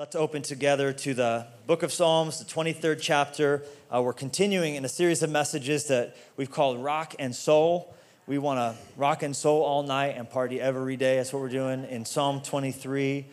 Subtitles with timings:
[0.00, 3.62] Let's open together to the book of Psalms, the 23rd chapter.
[3.94, 7.94] Uh, we're continuing in a series of messages that we've called Rock and Soul.
[8.26, 11.16] We want to rock and soul all night and party every day.
[11.16, 13.26] That's what we're doing in Psalm 23.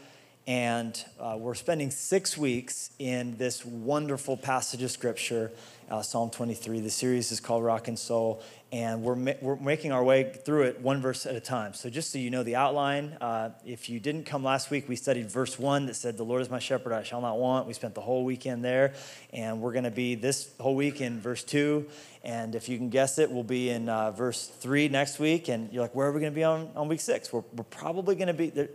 [0.45, 5.53] And uh, we're spending six weeks in this wonderful passage of scripture,
[5.89, 6.79] uh, Psalm 23.
[6.79, 8.41] The series is called Rock and Soul
[8.71, 11.73] and we're, ma- we're making our way through it one verse at a time.
[11.73, 14.97] So, just so you know the outline, uh, if you didn't come last week, we
[14.97, 17.65] studied verse one that said, The Lord is my shepherd, I shall not want.
[17.65, 18.93] We spent the whole weekend there,
[19.31, 21.87] and we're going to be this whole week in verse two.
[22.23, 25.47] And if you can guess it, we'll be in uh, verse three next week.
[25.47, 27.31] And you're like, Where are we going to be on, on week six?
[27.31, 28.69] We're, we're probably going to be, there,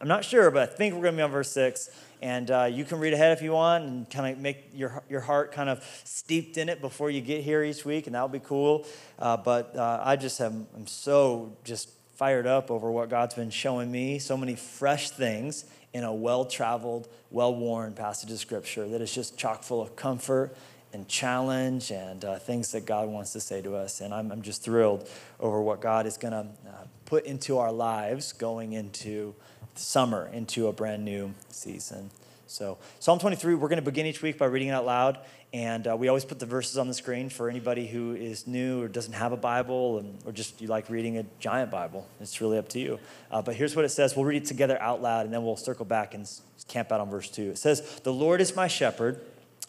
[0.00, 1.90] I'm not sure, but I think we're going to be on verse six.
[2.22, 5.20] And uh, you can read ahead if you want and kind of make your, your
[5.20, 8.40] heart kind of steeped in it before you get here each week, and that'll be
[8.40, 8.86] cool.
[9.18, 13.50] Uh, but uh, I just am I'm so just fired up over what God's been
[13.50, 14.18] showing me.
[14.18, 19.14] So many fresh things in a well traveled, well worn passage of Scripture that is
[19.14, 20.56] just chock full of comfort
[20.92, 24.00] and challenge and uh, things that God wants to say to us.
[24.00, 27.72] And I'm, I'm just thrilled over what God is going to uh, put into our
[27.72, 29.34] lives going into
[29.78, 32.10] summer into a brand new season.
[32.48, 35.18] So, Psalm 23, we're going to begin each week by reading it out loud.
[35.52, 38.82] And uh, we always put the verses on the screen for anybody who is new
[38.82, 42.06] or doesn't have a Bible and, or just you like reading a giant Bible.
[42.20, 42.98] It's really up to you.
[43.30, 44.14] Uh, but here's what it says.
[44.14, 46.28] We'll read it together out loud and then we'll circle back and
[46.68, 47.50] camp out on verse 2.
[47.50, 49.20] It says, The Lord is my shepherd,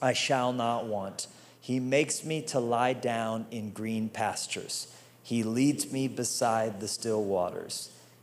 [0.01, 1.27] I shall not want.
[1.59, 4.93] He makes me to lie down in green pastures.
[5.23, 7.91] He leads me beside the still waters.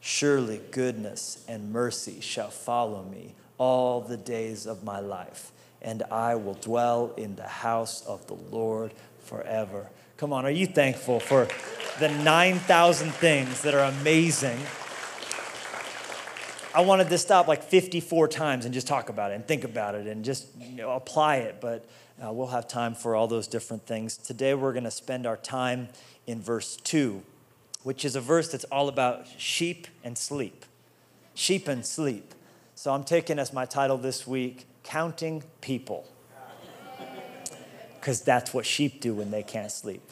[0.00, 5.50] Surely goodness and mercy shall follow me all the days of my life,
[5.82, 9.88] and I will dwell in the house of the Lord forever.
[10.16, 11.48] Come on, are you thankful for
[11.98, 14.58] the 9,000 things that are amazing?
[16.74, 19.96] I wanted to stop like 54 times and just talk about it and think about
[19.96, 21.84] it and just you know, apply it, but
[22.24, 24.16] uh, we'll have time for all those different things.
[24.16, 25.88] Today we're going to spend our time
[26.26, 27.22] in verse 2
[27.82, 30.64] which is a verse that's all about sheep and sleep.
[31.34, 32.34] Sheep and sleep.
[32.74, 36.06] So I'm taking as my title this week, Counting People.
[37.98, 40.02] Because that's what sheep do when they can't sleep.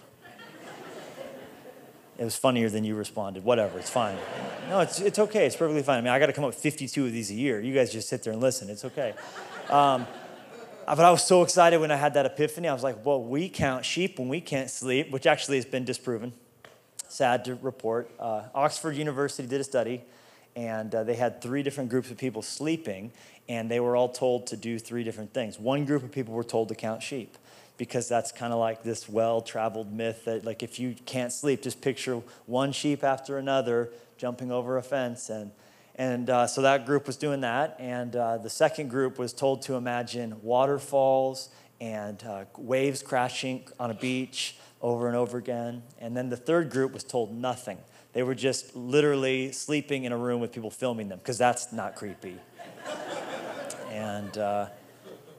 [2.19, 3.45] It was funnier than you responded.
[3.45, 4.17] Whatever, it's fine.
[4.71, 5.45] No, it's, it's okay.
[5.47, 5.99] It's perfectly fine.
[5.99, 7.61] I mean, I got to come up with 52 of these a year.
[7.61, 8.71] You guys just sit there and listen.
[8.71, 9.13] It's okay.
[9.69, 10.07] Um,
[10.87, 12.69] but I was so excited when I had that epiphany.
[12.69, 15.85] I was like, well, we count sheep when we can't sleep, which actually has been
[15.85, 16.33] disproven
[17.09, 18.11] sad to report.
[18.19, 20.03] Uh, Oxford University did a study,
[20.55, 23.13] and uh, they had three different groups of people sleeping,
[23.49, 25.59] and they were all told to do three different things.
[25.59, 27.37] One group of people were told to count sheep
[27.77, 31.81] because that's kind of like this well-traveled myth that like if you can't sleep just
[31.81, 35.51] picture one sheep after another jumping over a fence and
[35.99, 39.63] and uh, so that group was doing that and uh, the second group was told
[39.63, 41.51] to imagine waterfalls
[41.81, 44.57] and uh, waves crashing on a beach
[44.87, 45.83] over and over again.
[45.99, 47.79] And then the third group was told nothing.
[48.13, 51.97] They were just literally sleeping in a room with people filming them, because that's not
[51.97, 52.37] creepy.
[53.91, 54.69] and, uh,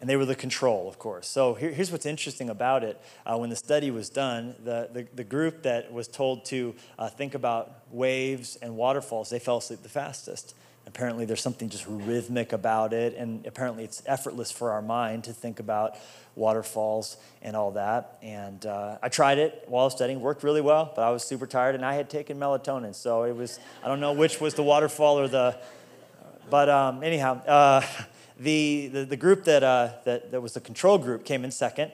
[0.02, 1.30] and they were the control, of course.
[1.30, 3.02] So here, here's what's interesting about it.
[3.26, 7.08] Uh, when the study was done, the, the, the group that was told to uh,
[7.08, 10.56] think about waves and waterfalls, they fell asleep the fastest.
[10.88, 15.34] Apparently, there's something just rhythmic about it, and apparently, it's effortless for our mind to
[15.34, 15.98] think about
[16.38, 18.18] waterfalls and all that.
[18.22, 21.76] And uh, I tried it while studying, worked really well, but I was super tired
[21.76, 22.96] and I had taken melatonin.
[22.96, 25.58] So it was, I don't know which was the waterfall or the,
[26.50, 27.82] but um, anyhow, uh,
[28.40, 31.92] the, the, the, group that, uh, that, that was the control group came in second.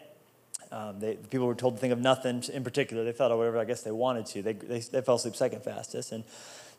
[0.72, 3.04] Um, they, the people were told to think of nothing in particular.
[3.04, 4.42] They thought whatever I guess they wanted to.
[4.42, 6.12] They, they, they fell asleep second fastest.
[6.12, 6.24] And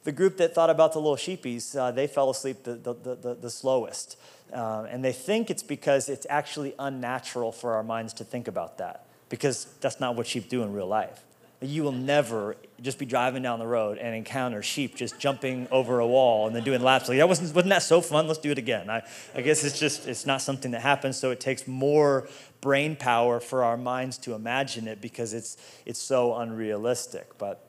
[0.04, 3.34] the group that thought about the little sheepies, uh, they fell asleep the, the, the,
[3.34, 4.16] the slowest.
[4.52, 8.78] Uh, and they think it's because it's actually unnatural for our minds to think about
[8.78, 11.22] that, because that's not what sheep do in real life.
[11.60, 15.98] You will never just be driving down the road and encounter sheep just jumping over
[15.98, 17.08] a wall and then doing laps.
[17.08, 18.26] Like that wasn't wasn't that so fun?
[18.26, 18.90] Let's do it again.
[18.90, 19.02] I,
[19.34, 21.16] I guess it's just it's not something that happens.
[21.16, 22.28] So it takes more
[22.60, 25.56] brain power for our minds to imagine it because it's
[25.86, 27.38] it's so unrealistic.
[27.38, 27.63] But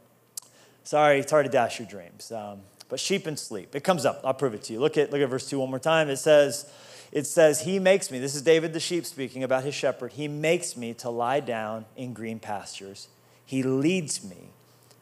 [0.86, 2.32] sorry, it's hard to dash your dreams.
[2.32, 3.76] Um, but sheep and sleep.
[3.76, 4.22] It comes up.
[4.24, 4.80] I'll prove it to you.
[4.80, 6.10] Look at, look at verse 2 one more time.
[6.10, 6.72] It says,
[7.12, 10.28] it says, He makes me, this is David the sheep speaking about his shepherd, He
[10.28, 13.08] makes me to lie down in green pastures.
[13.46, 14.50] He leads me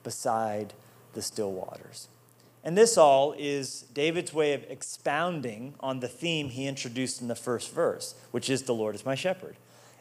[0.03, 0.73] beside
[1.13, 2.07] the still waters.
[2.63, 7.35] And this all is David's way of expounding on the theme he introduced in the
[7.35, 9.57] first verse, which is the Lord is my shepherd.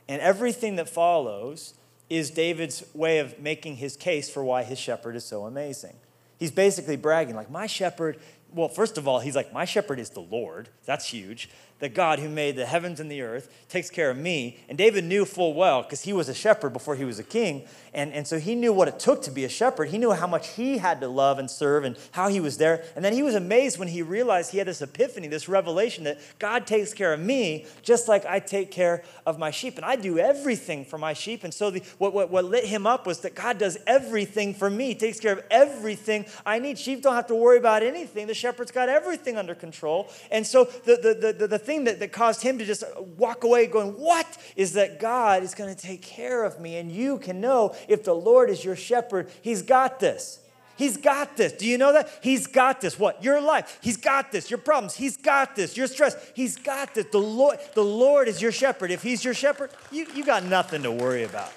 [0.09, 1.75] And everything that follows
[2.17, 5.97] is David's way of making his case for why his shepherd is so amazing.
[6.39, 8.19] He's basically bragging, like, my shepherd,
[8.53, 10.69] well, first of all, he's like, my shepherd is the Lord.
[10.85, 11.49] That's huge
[11.83, 14.57] the God who made the heavens and the earth takes care of me.
[14.69, 17.65] And David knew full well, because he was a shepherd before he was a king.
[17.93, 19.89] And, and so he knew what it took to be a shepherd.
[19.89, 22.85] He knew how much he had to love and serve and how he was there.
[22.95, 26.21] And then he was amazed when he realized he had this epiphany, this revelation that
[26.39, 29.75] God takes care of me just like I take care of my sheep.
[29.75, 31.43] And I do everything for my sheep.
[31.43, 34.71] And so the, what, what, what lit him up was that God does everything for
[34.71, 36.79] me, takes care of everything I need.
[36.79, 38.29] Sheep don't have to worry about anything.
[38.29, 40.09] The shepherd's got everything under control.
[40.31, 42.85] And so the, the, the, the, the thing thing that, that caused him to just
[43.17, 44.27] walk away going, What?
[44.57, 46.77] Is that God is going to take care of me.
[46.77, 50.39] And you can know if the Lord is your shepherd, he's got this.
[50.77, 51.53] He's got this.
[51.53, 52.09] Do you know that?
[52.23, 52.99] He's got this.
[52.99, 53.23] What?
[53.23, 53.79] Your life.
[53.83, 54.51] He's got this.
[54.51, 54.95] Your problems.
[54.95, 55.77] He's got this.
[55.77, 56.17] Your stress.
[56.35, 57.07] He's got this.
[57.13, 58.91] The Lord, the Lord is your shepherd.
[58.91, 61.53] If he's your shepherd, you, you got nothing to worry about.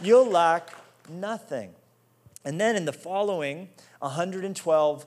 [0.00, 0.70] You'll lack
[1.10, 1.74] nothing.
[2.44, 3.68] And then in the following
[3.98, 5.06] 112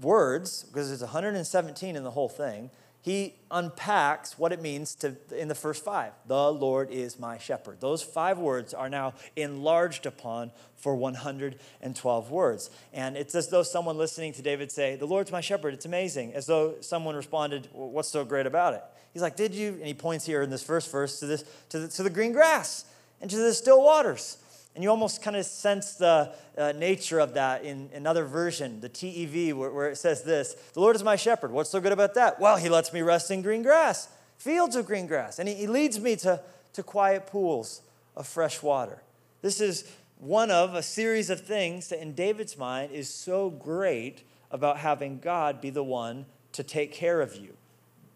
[0.00, 2.70] words, because there's 117 in the whole thing,
[3.06, 7.80] he unpacks what it means to in the first five the lord is my shepherd.
[7.80, 12.68] Those five words are now enlarged upon for 112 words.
[12.92, 15.72] And it's as though someone listening to david say the lord's my shepherd.
[15.72, 16.34] It's amazing.
[16.34, 18.82] As though someone responded well, what's so great about it?
[19.12, 19.74] He's like did you?
[19.74, 22.32] And he points here in this first verse to this to the, to the green
[22.32, 22.86] grass
[23.20, 24.38] and to the still waters
[24.76, 28.90] and you almost kind of sense the uh, nature of that in another version, the
[28.90, 31.50] TEV, where, where it says this The Lord is my shepherd.
[31.50, 32.38] What's so good about that?
[32.38, 35.38] Well, he lets me rest in green grass, fields of green grass.
[35.38, 36.42] And he, he leads me to,
[36.74, 37.80] to quiet pools
[38.14, 39.02] of fresh water.
[39.40, 44.24] This is one of a series of things that in David's mind is so great
[44.50, 47.56] about having God be the one to take care of you,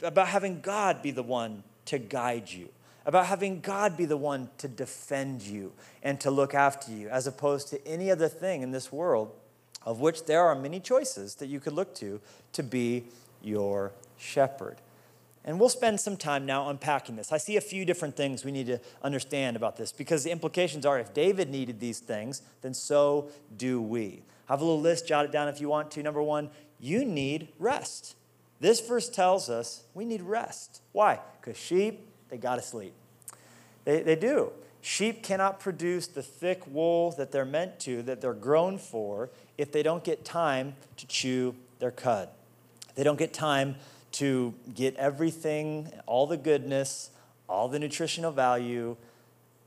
[0.03, 2.69] about having God be the one to guide you
[3.07, 7.27] about having God be the one to defend you and to look after you, as
[7.27, 9.33] opposed to any other thing in this world,
[9.85, 12.21] of which there are many choices that you could look to
[12.53, 13.05] to be
[13.43, 14.77] your shepherd.
[15.45, 17.33] And we'll spend some time now unpacking this.
[17.33, 20.85] I see a few different things we need to understand about this because the implications
[20.85, 24.23] are if David needed these things, then so do we.
[24.49, 26.03] Have a little list, jot it down if you want to.
[26.03, 28.17] Number one, you need rest.
[28.61, 30.83] This verse tells us we need rest.
[30.93, 31.21] Why?
[31.41, 32.95] Because sheep they got to sleep.
[33.85, 34.53] They, they do.
[34.83, 39.73] Sheep cannot produce the thick wool that they're meant to, that they're grown for, if
[39.73, 42.31] they don't get time to chew their cud.
[42.95, 43.77] They don't get time
[44.13, 47.11] to get everything, all the goodness,
[47.49, 48.97] all the nutritional value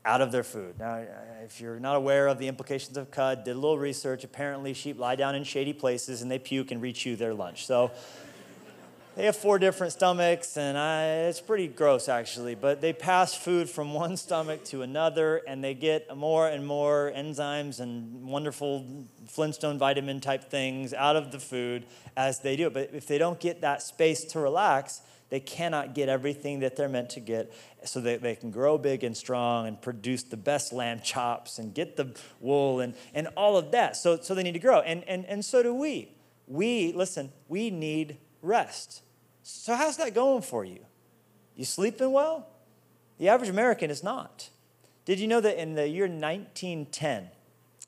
[0.04, 0.78] out of their food.
[0.78, 1.02] Now,
[1.44, 4.22] if you're not aware of the implications of cud, did a little research.
[4.24, 7.66] Apparently, sheep lie down in shady places and they puke and rechew their lunch.
[7.66, 7.90] So,
[9.16, 12.54] they have four different stomachs, and I, it's pretty gross actually.
[12.54, 17.12] But they pass food from one stomach to another, and they get more and more
[17.14, 22.74] enzymes and wonderful Flintstone vitamin type things out of the food as they do it.
[22.74, 26.88] But if they don't get that space to relax, they cannot get everything that they're
[26.88, 27.52] meant to get
[27.84, 31.74] so that they can grow big and strong and produce the best lamb chops and
[31.74, 33.96] get the wool and, and all of that.
[33.96, 34.80] So, so they need to grow.
[34.80, 36.12] And, and, and so do we.
[36.46, 39.02] We, listen, we need rest.
[39.46, 40.80] So, how's that going for you?
[41.54, 42.48] You sleeping well?
[43.18, 44.48] The average American is not.
[45.04, 47.24] Did you know that in the year 1910,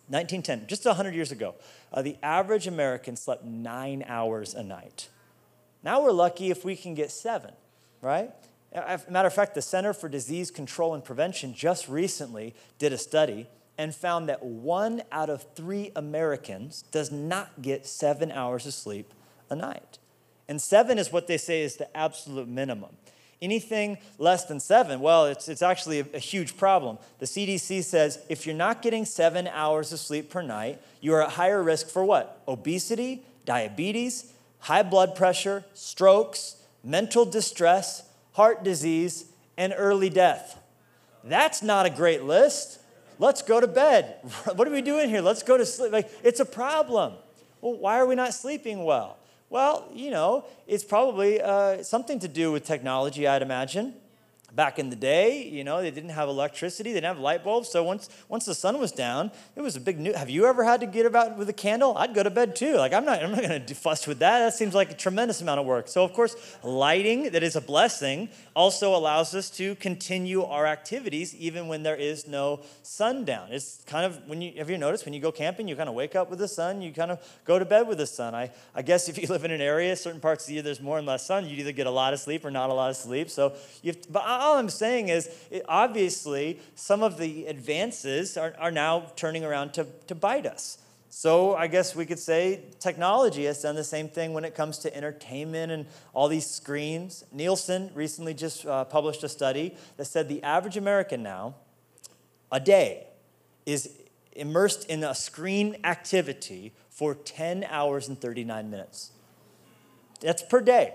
[0.09, 1.55] 1910, just 100 years ago,
[1.95, 5.09] uh, the average American slept nine hours a night?
[5.83, 7.53] Now we're lucky if we can get seven,
[8.03, 8.31] right?
[9.09, 13.47] Matter of fact, the Center for Disease Control and Prevention just recently did a study
[13.79, 19.15] and found that one out of three Americans does not get seven hours of sleep
[19.49, 19.99] a night.
[20.49, 22.91] And seven is what they say is the absolute minimum.
[23.43, 26.97] Anything less than seven, well, it's, it's actually a, a, huge problem.
[27.19, 31.23] The CDC says if you're not getting seven hours of sleep per night, you are
[31.23, 32.41] at higher risk for what?
[32.49, 39.27] Obesity, diabetes, high blood pressure, strokes, mental distress, heart disease,
[39.59, 40.59] and early death.
[41.23, 42.79] That's not a great list.
[43.19, 44.17] Let's go to bed.
[44.55, 45.21] what are we doing here?
[45.21, 45.93] Let's go to sleep.
[45.93, 47.15] Like, it's a problem.
[47.61, 49.19] Well, why are we not sleeping well?
[49.49, 53.95] Well, you know, it's probably uh, something to do with technology, I'd imagine.
[54.57, 57.69] Back in the day, you know, they didn't have electricity, they didn't have light bulbs.
[57.69, 60.15] So once once the sun was down, it was a big new.
[60.15, 61.97] Have you ever had to get about with a candle?
[61.97, 62.77] I'd go to bed too.
[62.77, 64.39] Like I'm not I'm not going to fuss with that.
[64.39, 65.89] That seems like a tremendous amount of work.
[65.89, 66.35] So of course,
[66.65, 71.97] lighting that is a blessing also allows us to continue our activities even when there
[71.97, 73.49] is no sundown.
[73.51, 75.95] It's kind of when you have you noticed when you go camping, you kind of
[75.95, 78.35] wake up with the sun, you kind of go to bed with the sun.
[78.35, 80.81] I I guess if you live in an area, certain parts of the year there's
[80.81, 82.89] more and less sun, you either get a lot of sleep or not a lot
[82.89, 83.29] of sleep.
[83.29, 88.37] So you have to, but all I'm saying is, it, obviously, some of the advances
[88.37, 90.79] are, are now turning around to, to bite us.
[91.09, 94.79] So I guess we could say technology has done the same thing when it comes
[94.79, 97.25] to entertainment and all these screens.
[97.33, 101.55] Nielsen recently just uh, published a study that said the average American now,
[102.53, 103.07] a day,
[103.65, 103.99] is
[104.33, 109.11] immersed in a screen activity for 10 hours and 39 minutes.
[110.21, 110.95] That's per day.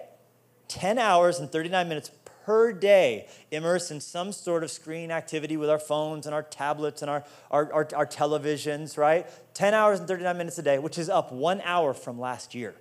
[0.68, 2.12] 10 hours and 39 minutes
[2.46, 7.02] per day immersed in some sort of screen activity with our phones and our tablets
[7.02, 9.28] and our, our, our, our, televisions, right?
[9.54, 12.76] 10 hours and 39 minutes a day, which is up one hour from last year.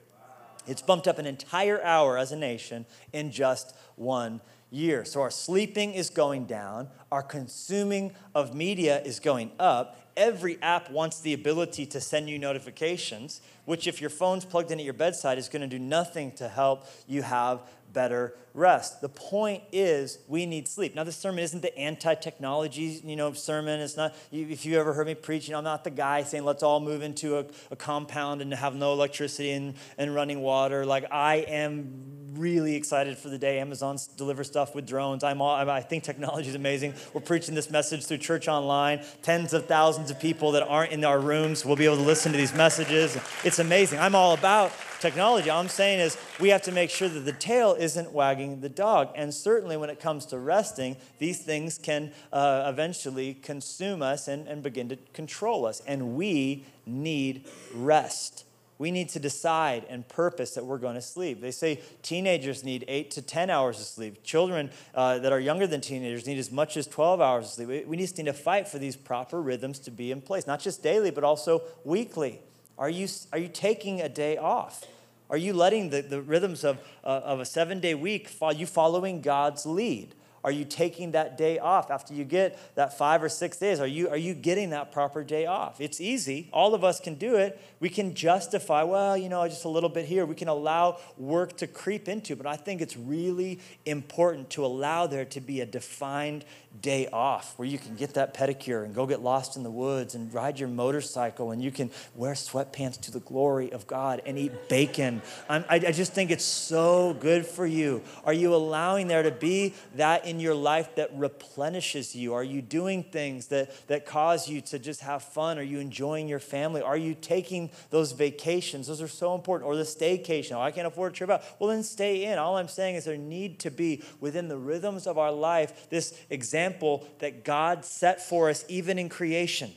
[0.67, 4.41] It's bumped up an entire hour as a nation in just one
[4.71, 5.05] year.
[5.05, 9.97] So our sleeping is going down, our consuming of media is going up.
[10.17, 14.79] Every app wants the ability to send you notifications, which, if your phone's plugged in
[14.79, 19.01] at your bedside, is going to do nothing to help you have better rest.
[19.01, 20.95] The point is we need sleep.
[20.95, 23.81] Now, this sermon isn't the anti-technology, you know, sermon.
[23.81, 26.81] It's not, if you ever heard me preach, I'm not the guy saying let's all
[26.81, 30.85] move into a, a compound and have no electricity and, and running water.
[30.85, 35.25] Like, I am really excited for the day Amazon delivers stuff with drones.
[35.25, 36.95] I'm all, I think technology is amazing.
[37.13, 39.03] We're preaching this message through church online.
[39.23, 42.31] Tens of thousands of people that aren't in our rooms will be able to listen
[42.33, 43.19] to these messages.
[43.45, 43.99] It's amazing.
[43.99, 45.51] I'm all about technology.
[45.51, 48.69] All I'm saying is we have to make sure that the tail isn't wagging the
[48.69, 49.11] dog.
[49.17, 54.47] And certainly when it comes to resting, these things can uh, eventually consume us and,
[54.47, 55.81] and begin to control us.
[55.87, 58.45] And we need rest.
[58.79, 61.43] We need to decide and purpose that we're going to sleep.
[61.43, 64.23] They say teenagers need eight to 10 hours of sleep.
[64.23, 67.87] Children uh, that are younger than teenagers need as much as 12 hours of sleep.
[67.87, 70.83] We just need to fight for these proper rhythms to be in place, not just
[70.83, 72.41] daily, but also weekly.
[72.81, 74.87] Are you, are you taking a day off?
[75.29, 78.67] Are you letting the, the rhythms of, uh, of a seven day week, are you
[78.67, 80.15] following God's lead?
[80.43, 83.81] Are you taking that day off after you get that five or six days?
[83.81, 85.81] Are you, are you getting that proper day off?
[85.81, 86.49] It's easy.
[86.53, 87.61] All of us can do it.
[87.79, 90.25] We can justify, well, you know, just a little bit here.
[90.25, 95.07] We can allow work to creep into, but I think it's really important to allow
[95.07, 96.45] there to be a defined
[96.81, 100.15] day off where you can get that pedicure and go get lost in the woods
[100.15, 104.39] and ride your motorcycle and you can wear sweatpants to the glory of God and
[104.39, 105.21] eat bacon.
[105.49, 108.03] I, I just think it's so good for you.
[108.25, 112.33] Are you allowing there to be that in your life that replenishes you?
[112.33, 115.59] Are you doing things that, that cause you to just have fun?
[115.59, 116.81] Are you enjoying your family?
[116.81, 118.87] Are you taking those vacations?
[118.87, 119.67] Those are so important.
[119.69, 120.53] Or the staycation.
[120.53, 121.43] Oh, I can't afford a trip out.
[121.59, 122.39] Well, then stay in.
[122.39, 126.19] All I'm saying is there need to be within the rhythms of our life this
[126.31, 129.73] example that God set for us even in creation.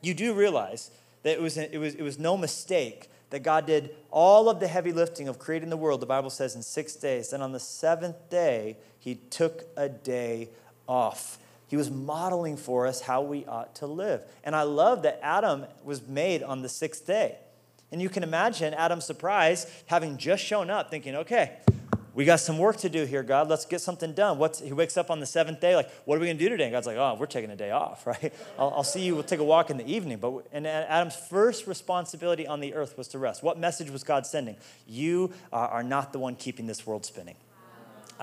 [0.00, 0.90] You do realize
[1.24, 4.68] that it was, it was, it was no mistake that God did all of the
[4.68, 7.30] heavy lifting of creating the world, the Bible says, in six days.
[7.30, 10.48] Then on the seventh day, he took a day
[10.88, 11.36] off.
[11.68, 14.22] He was modeling for us how we ought to live.
[14.44, 17.36] And I love that Adam was made on the sixth day.
[17.92, 21.58] And you can imagine Adam's surprise having just shown up, thinking, okay,
[22.14, 23.50] we got some work to do here, God.
[23.50, 24.38] Let's get something done.
[24.38, 26.48] What's, he wakes up on the seventh day, like, what are we going to do
[26.48, 26.64] today?
[26.64, 28.32] And God's like, oh, we're taking a day off, right?
[28.58, 29.14] I'll, I'll, see you.
[29.14, 30.16] We'll take a walk in the evening.
[30.16, 33.42] But and Adam's first responsibility on the earth was to rest.
[33.42, 34.56] What message was God sending?
[34.86, 37.36] You are not the one keeping this world spinning.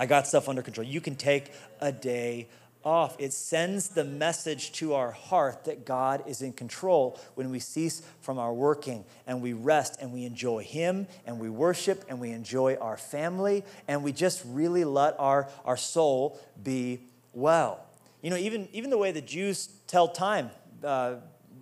[0.01, 0.87] I got stuff under control.
[0.87, 2.49] You can take a day
[2.83, 3.15] off.
[3.19, 8.01] It sends the message to our heart that God is in control when we cease
[8.19, 12.31] from our working and we rest and we enjoy Him and we worship and we
[12.31, 17.85] enjoy our family and we just really let our, our soul be well.
[18.23, 20.49] You know, even, even the way the Jews tell time
[20.83, 21.17] uh,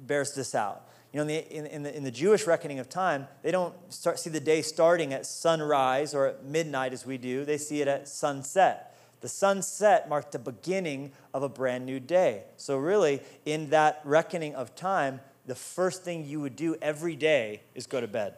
[0.08, 0.89] bears this out.
[1.12, 3.74] You know, in the, in, in, the, in the Jewish reckoning of time, they don't
[3.92, 7.46] start, see the day starting at sunrise or at midnight as we do.
[7.46, 8.96] They see it at sunset.
[9.22, 12.44] The sunset marked the beginning of a brand new day.
[12.58, 17.62] So, really, in that reckoning of time, the first thing you would do every day
[17.74, 18.36] is go to bed.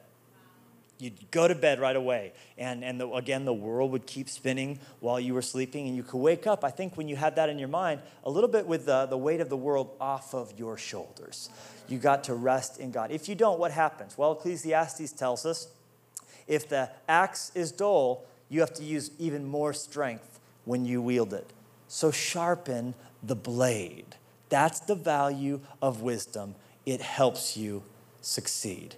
[1.01, 2.33] You'd go to bed right away.
[2.59, 5.87] And, and the, again, the world would keep spinning while you were sleeping.
[5.87, 8.29] And you could wake up, I think, when you had that in your mind, a
[8.29, 11.49] little bit with the, the weight of the world off of your shoulders.
[11.87, 13.09] You got to rest in God.
[13.09, 14.15] If you don't, what happens?
[14.15, 15.69] Well, Ecclesiastes tells us
[16.47, 21.33] if the axe is dull, you have to use even more strength when you wield
[21.33, 21.51] it.
[21.87, 22.93] So sharpen
[23.23, 24.17] the blade.
[24.49, 26.55] That's the value of wisdom.
[26.85, 27.83] It helps you
[28.21, 28.95] succeed.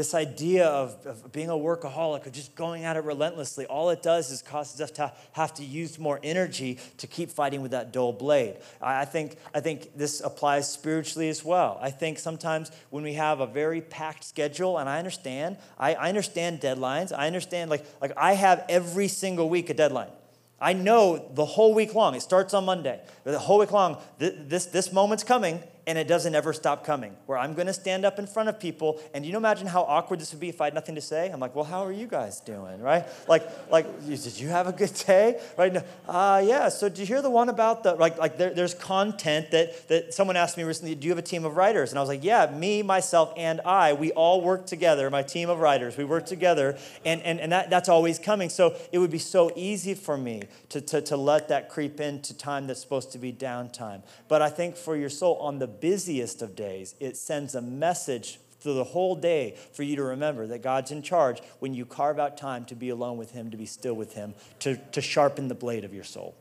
[0.00, 4.00] This idea of, of, being a workaholic or just going at it relentlessly, all it
[4.00, 7.92] does is causes us to have to use more energy to keep fighting with that
[7.92, 8.56] dull blade.
[8.80, 11.78] I think, I think this applies spiritually as well.
[11.82, 16.08] I think sometimes when we have a very packed schedule, and I understand, I, I
[16.08, 17.12] understand deadlines.
[17.14, 20.12] I understand, like, like I have every single week a deadline.
[20.58, 24.64] I know the whole week long, it starts on Monday, the whole week long, this,
[24.64, 27.16] this moment's coming, and it doesn't ever stop coming.
[27.26, 29.82] Where I'm going to stand up in front of people, and you know, imagine how
[29.82, 31.30] awkward this would be if I had nothing to say.
[31.30, 33.04] I'm like, well, how are you guys doing, right?
[33.28, 35.76] Like, like, did you have a good day, right?
[36.08, 36.68] Uh, yeah.
[36.68, 40.14] So did you hear the one about the like, like there, there's content that that
[40.14, 40.94] someone asked me recently.
[40.94, 41.90] Do you have a team of writers?
[41.90, 43.92] And I was like, yeah, me, myself, and I.
[43.92, 45.10] We all work together.
[45.10, 45.96] My team of writers.
[45.96, 48.48] We work together, and and and that that's always coming.
[48.48, 52.36] So it would be so easy for me to to to let that creep into
[52.36, 54.02] time that's supposed to be downtime.
[54.28, 58.38] But I think for your soul on the busiest of days, it sends a message
[58.60, 62.18] through the whole day for you to remember that God's in charge when you carve
[62.18, 65.48] out time to be alone with Him, to be still with Him, to, to sharpen
[65.48, 66.34] the blade of your soul.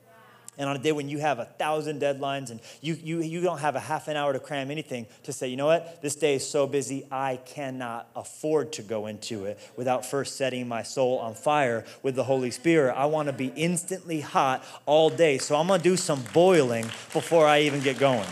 [0.57, 3.59] And on a day when you have a thousand deadlines and you, you, you don't
[3.59, 6.35] have a half an hour to cram anything, to say, you know what, this day
[6.35, 11.17] is so busy, I cannot afford to go into it without first setting my soul
[11.19, 12.93] on fire with the Holy Spirit.
[12.97, 15.37] I want to be instantly hot all day.
[15.37, 16.83] So I'm going to do some boiling
[17.13, 18.27] before I even get going.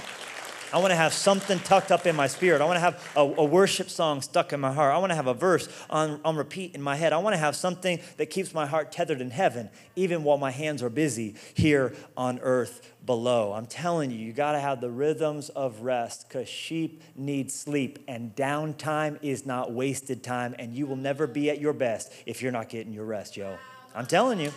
[0.74, 2.62] I want to have something tucked up in my spirit.
[2.62, 4.94] I want to have a, a, worship song stuck in my heart.
[4.94, 7.14] I want to have a verse on, on repeat in my head.
[7.14, 10.52] I want to have something that keeps my heart tethered in heaven, even while my
[10.52, 13.54] hands are busy here on earth below.
[13.54, 18.04] I'm telling you, you got to have the rhythms of rest because sheep need sleep,
[18.10, 22.42] and downtime is not wasted time, and you will never be at your best if
[22.42, 23.58] you're not getting your rest, yo.
[23.96, 24.52] I'm telling you.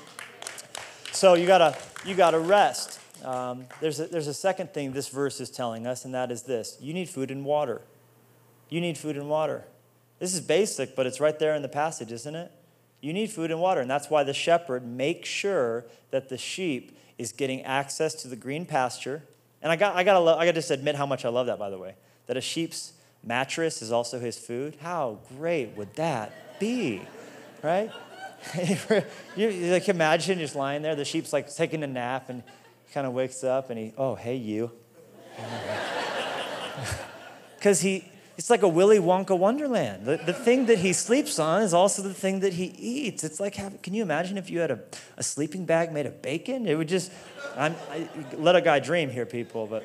[1.13, 3.01] So you gotta you gotta rest.
[3.25, 6.43] Um, there's, a, there's a second thing this verse is telling us, and that is
[6.43, 7.83] this you need food and water.
[8.69, 9.65] You need food and water.
[10.19, 12.53] This is basic, but it's right there in the passage, isn't it?
[13.01, 16.97] You need food and water, and that's why the shepherd makes sure that the sheep
[17.19, 19.23] is getting access to the green pasture.
[19.63, 21.47] And I got, I got, to, I got to just admit how much I love
[21.47, 21.95] that, by the way,
[22.27, 22.93] that a sheep's
[23.25, 24.77] mattress is also his food.
[24.81, 27.03] How great would that be,
[27.63, 27.91] right?
[29.37, 32.43] you, like imagine just lying there, the sheep's like taking a nap, and
[32.93, 34.71] kind of wakes up and he, oh, hey, you.
[37.57, 38.07] Because he,
[38.39, 40.07] it's like a Willy Wonka wonderland.
[40.07, 43.23] The, the thing that he sleeps on is also the thing that he eats.
[43.23, 44.81] It's like, have, can you imagine if you had a,
[45.19, 46.67] a sleeping bag made of bacon?
[46.67, 47.13] It would just,
[47.55, 49.67] I'm, I, let a guy dream here, people.
[49.67, 49.85] But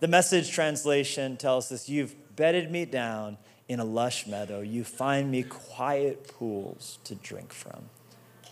[0.00, 4.60] the message translation tells us, You've bedded me down in a lush meadow.
[4.60, 7.88] You find me quiet pools to drink from,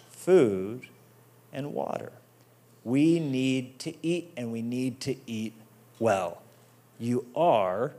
[0.09, 0.88] food
[1.53, 2.12] and water.
[2.88, 5.53] We need to eat, and we need to eat
[5.98, 6.40] well.
[6.98, 7.92] You are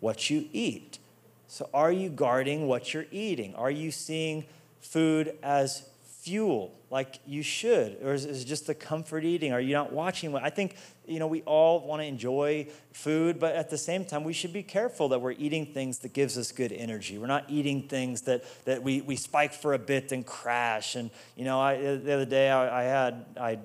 [0.00, 0.98] what you eat.
[1.46, 3.54] So, are you guarding what you're eating?
[3.54, 4.46] Are you seeing
[4.80, 7.98] food as fuel like you should?
[8.02, 9.52] Or is it just the comfort eating?
[9.52, 10.34] Are you not watching?
[10.34, 10.76] I think,
[11.06, 14.54] you know, we all want to enjoy food, but at the same time, we should
[14.54, 17.18] be careful that we're eating things that gives us good energy.
[17.18, 20.96] We're not eating things that, that we, we spike for a bit and crash.
[20.96, 23.58] And, you know, I, the other day I, I had, I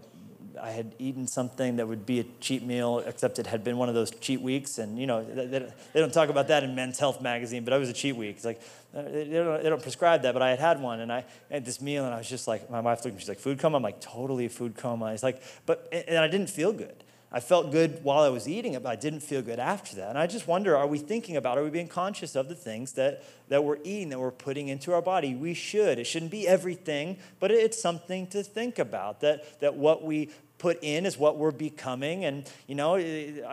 [0.61, 3.89] I had eaten something that would be a cheat meal, except it had been one
[3.89, 4.77] of those cheat weeks.
[4.77, 7.89] And, you know, they, don't talk about that in Men's Health magazine, but I was
[7.89, 8.35] a cheat week.
[8.37, 8.61] It's like,
[8.95, 10.99] uh, they don't, they don't prescribe that, but I had had one.
[10.99, 13.19] And I had this meal, and I was just like, my wife looked at me,
[13.19, 13.77] she's like, food coma?
[13.77, 15.13] I'm like, totally food coma.
[15.13, 17.03] It's like, but, and I didn't feel good.
[17.35, 20.07] I felt good while I was eating it, but I didn't feel good after that.
[20.07, 22.93] And I just wonder are we thinking about, are we being conscious of the things
[22.93, 25.35] that, that we're eating, that we're putting into our body?
[25.35, 25.99] We should.
[25.99, 30.79] It shouldn't be everything, but it's something to think about that, that what we put
[30.81, 32.25] in is what we're becoming.
[32.25, 32.97] And, you know,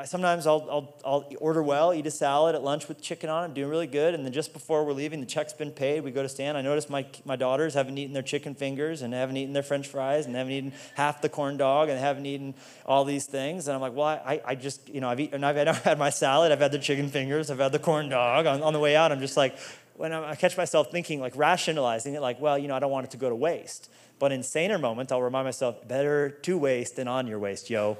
[0.04, 3.54] sometimes I'll, I'll, I'll order well, eat a salad at lunch with chicken on it,
[3.54, 4.14] doing really good.
[4.14, 6.04] And then just before we're leaving, the check's been paid.
[6.04, 6.56] We go to stand.
[6.56, 9.88] I notice my, my daughters haven't eaten their chicken fingers and haven't eaten their french
[9.88, 12.54] fries and haven't eaten half the corn dog and haven't eaten
[12.86, 13.66] all these things.
[13.66, 15.98] And I'm like, well, I, I just, you know, I've eaten, I've had, I've had
[15.98, 18.46] my salad, I've had the chicken fingers, I've had the corn dog.
[18.46, 19.58] On, on the way out, I'm just like,
[19.96, 23.04] when I catch myself thinking, like rationalizing it, like, well, you know, I don't want
[23.04, 23.90] it to go to waste.
[24.18, 27.98] But in saner moments, I'll remind myself, better to waste than on your waist, yo.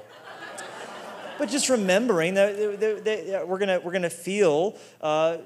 [1.37, 5.37] but just remembering that we're gonna, we're gonna feel uh,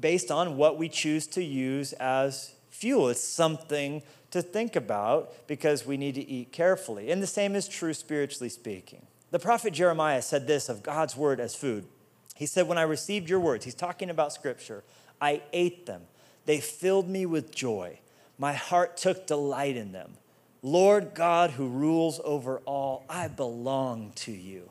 [0.00, 3.08] based on what we choose to use as fuel.
[3.08, 7.10] It's something to think about because we need to eat carefully.
[7.10, 9.06] And the same is true spiritually speaking.
[9.30, 11.86] The prophet Jeremiah said this of God's word as food.
[12.34, 14.84] He said, When I received your words, he's talking about scripture,
[15.20, 16.02] I ate them.
[16.46, 17.98] They filled me with joy.
[18.38, 20.14] My heart took delight in them.
[20.62, 24.68] Lord God who rules over all, I belong to you.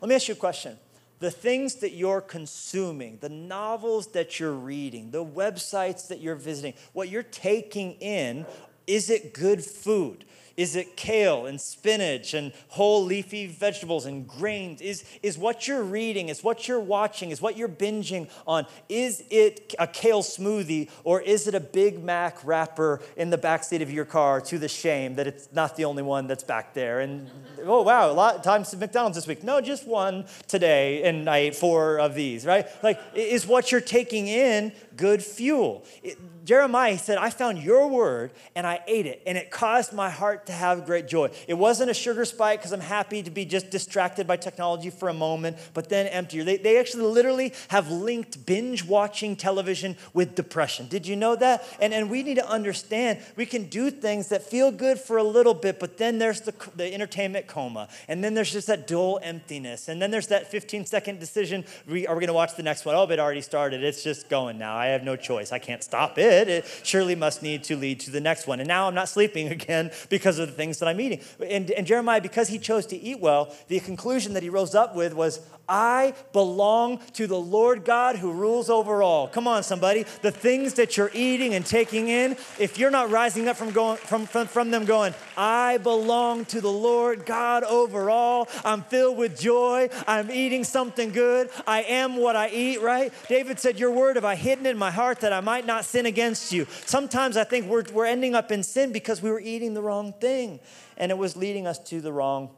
[0.00, 0.76] Let me ask you a question.
[1.20, 6.74] The things that you're consuming, the novels that you're reading, the websites that you're visiting,
[6.94, 8.46] what you're taking in,
[8.86, 10.24] is it good food?
[10.56, 14.80] Is it kale and spinach and whole leafy vegetables and grains?
[14.80, 19.22] Is, is what you're reading, is what you're watching, is what you're binging on, is
[19.30, 23.90] it a kale smoothie or is it a Big Mac wrapper in the backseat of
[23.90, 27.00] your car to the shame that it's not the only one that's back there?
[27.00, 27.30] And
[27.64, 29.44] oh, wow, a lot of times at McDonald's this week.
[29.44, 32.66] No, just one today, and I ate four of these, right?
[32.82, 35.84] Like, is what you're taking in good fuel?
[36.02, 40.10] It, Jeremiah said, I found your word and I ate it, and it caused my
[40.10, 41.30] heart to have great joy.
[41.48, 45.08] It wasn't a sugar spike because I'm happy to be just distracted by technology for
[45.08, 46.44] a moment, but then emptier.
[46.44, 50.88] They, they actually literally have linked binge watching television with depression.
[50.88, 51.64] Did you know that?
[51.80, 55.24] And, and we need to understand we can do things that feel good for a
[55.24, 59.20] little bit, but then there's the, the entertainment coma, and then there's just that dull
[59.22, 62.62] emptiness, and then there's that 15 second decision We, are we going to watch the
[62.62, 62.94] next one?
[62.94, 63.82] Oh, it already started.
[63.82, 64.76] It's just going now.
[64.76, 65.52] I have no choice.
[65.52, 68.60] I can't stop it it, surely must need to lead to the next one.
[68.60, 71.20] And now I'm not sleeping again because of the things that I'm eating.
[71.44, 74.94] And, and Jeremiah, because he chose to eat well, the conclusion that he rose up
[74.94, 79.28] with was, I belong to the Lord God who rules over all.
[79.28, 80.04] Come on, somebody.
[80.22, 83.96] The things that you're eating and taking in, if you're not rising up from, going,
[83.98, 89.16] from, from, from them going, I belong to the Lord God over all, I'm filled
[89.16, 93.12] with joy, I'm eating something good, I am what I eat, right?
[93.28, 96.06] David said, Your word have I hidden in my heart that I might not sin
[96.06, 96.66] against you.
[96.84, 100.12] Sometimes I think we're, we're ending up in sin because we were eating the wrong
[100.14, 100.58] thing
[100.96, 102.50] and it was leading us to the wrong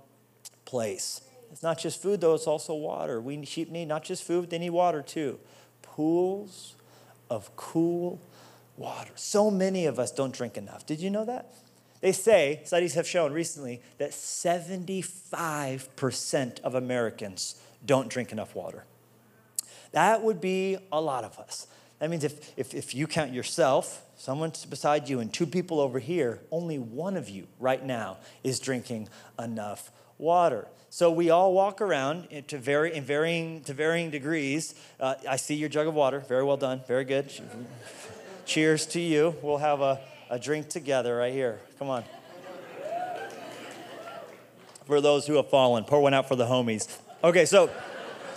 [0.64, 1.20] place.
[1.52, 3.20] It's not just food, though, it's also water.
[3.20, 5.38] We sheep need not just food, they need water too.
[5.82, 6.74] Pools
[7.28, 8.18] of cool
[8.76, 9.12] water.
[9.16, 10.86] So many of us don't drink enough.
[10.86, 11.52] Did you know that?
[12.00, 18.84] They say, studies have shown recently, that 75% of Americans don't drink enough water.
[19.92, 21.68] That would be a lot of us.
[21.98, 26.00] That means if, if, if you count yourself, someone beside you, and two people over
[26.00, 30.68] here, only one of you right now is drinking enough water.
[30.88, 34.74] So we all walk around to vary, in varying, to varying degrees.
[35.00, 36.20] Uh, I see your jug of water.
[36.20, 36.82] Very well done.
[36.86, 37.30] Very good.
[38.46, 39.34] Cheers to you.
[39.42, 41.60] We'll have a, a drink together right here.
[41.78, 42.04] Come on.
[44.86, 46.98] For those who have fallen, pour one out for the homies.
[47.24, 47.70] Okay, so,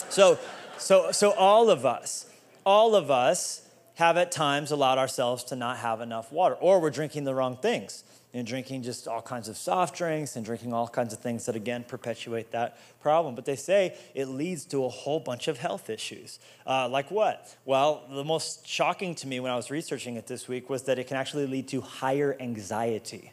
[0.09, 0.37] so,
[0.77, 2.27] so, so all of us,
[2.65, 6.89] all of us have at times allowed ourselves to not have enough water, or we're
[6.89, 8.03] drinking the wrong things
[8.35, 11.55] and drinking just all kinds of soft drinks and drinking all kinds of things that,
[11.55, 13.33] again, perpetuate that problem.
[13.33, 16.39] But they say it leads to a whole bunch of health issues.
[16.67, 17.55] Uh, like what?
[17.63, 20.99] Well, the most shocking to me when I was researching it this week was that
[20.99, 23.31] it can actually lead to higher anxiety.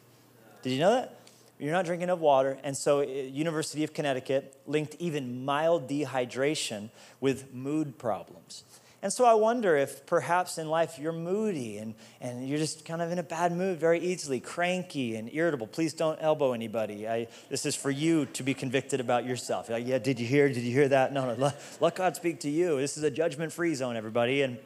[0.61, 1.19] Did you know that?
[1.59, 2.57] You're not drinking enough water.
[2.63, 6.89] And so, uh, University of Connecticut linked even mild dehydration
[7.19, 8.63] with mood problems.
[9.03, 13.01] And so I wonder if perhaps in life you're moody and, and you're just kind
[13.01, 15.67] of in a bad mood very easily, cranky and irritable.
[15.67, 17.05] Please don't elbow anybody.
[17.05, 19.69] I, this is for you to be convicted about yourself.
[19.69, 20.47] Like, yeah, did you hear?
[20.47, 21.11] Did you hear that?
[21.11, 22.77] No, no, let, let God speak to you.
[22.77, 24.41] This is a judgment free zone, everybody.
[24.41, 24.57] And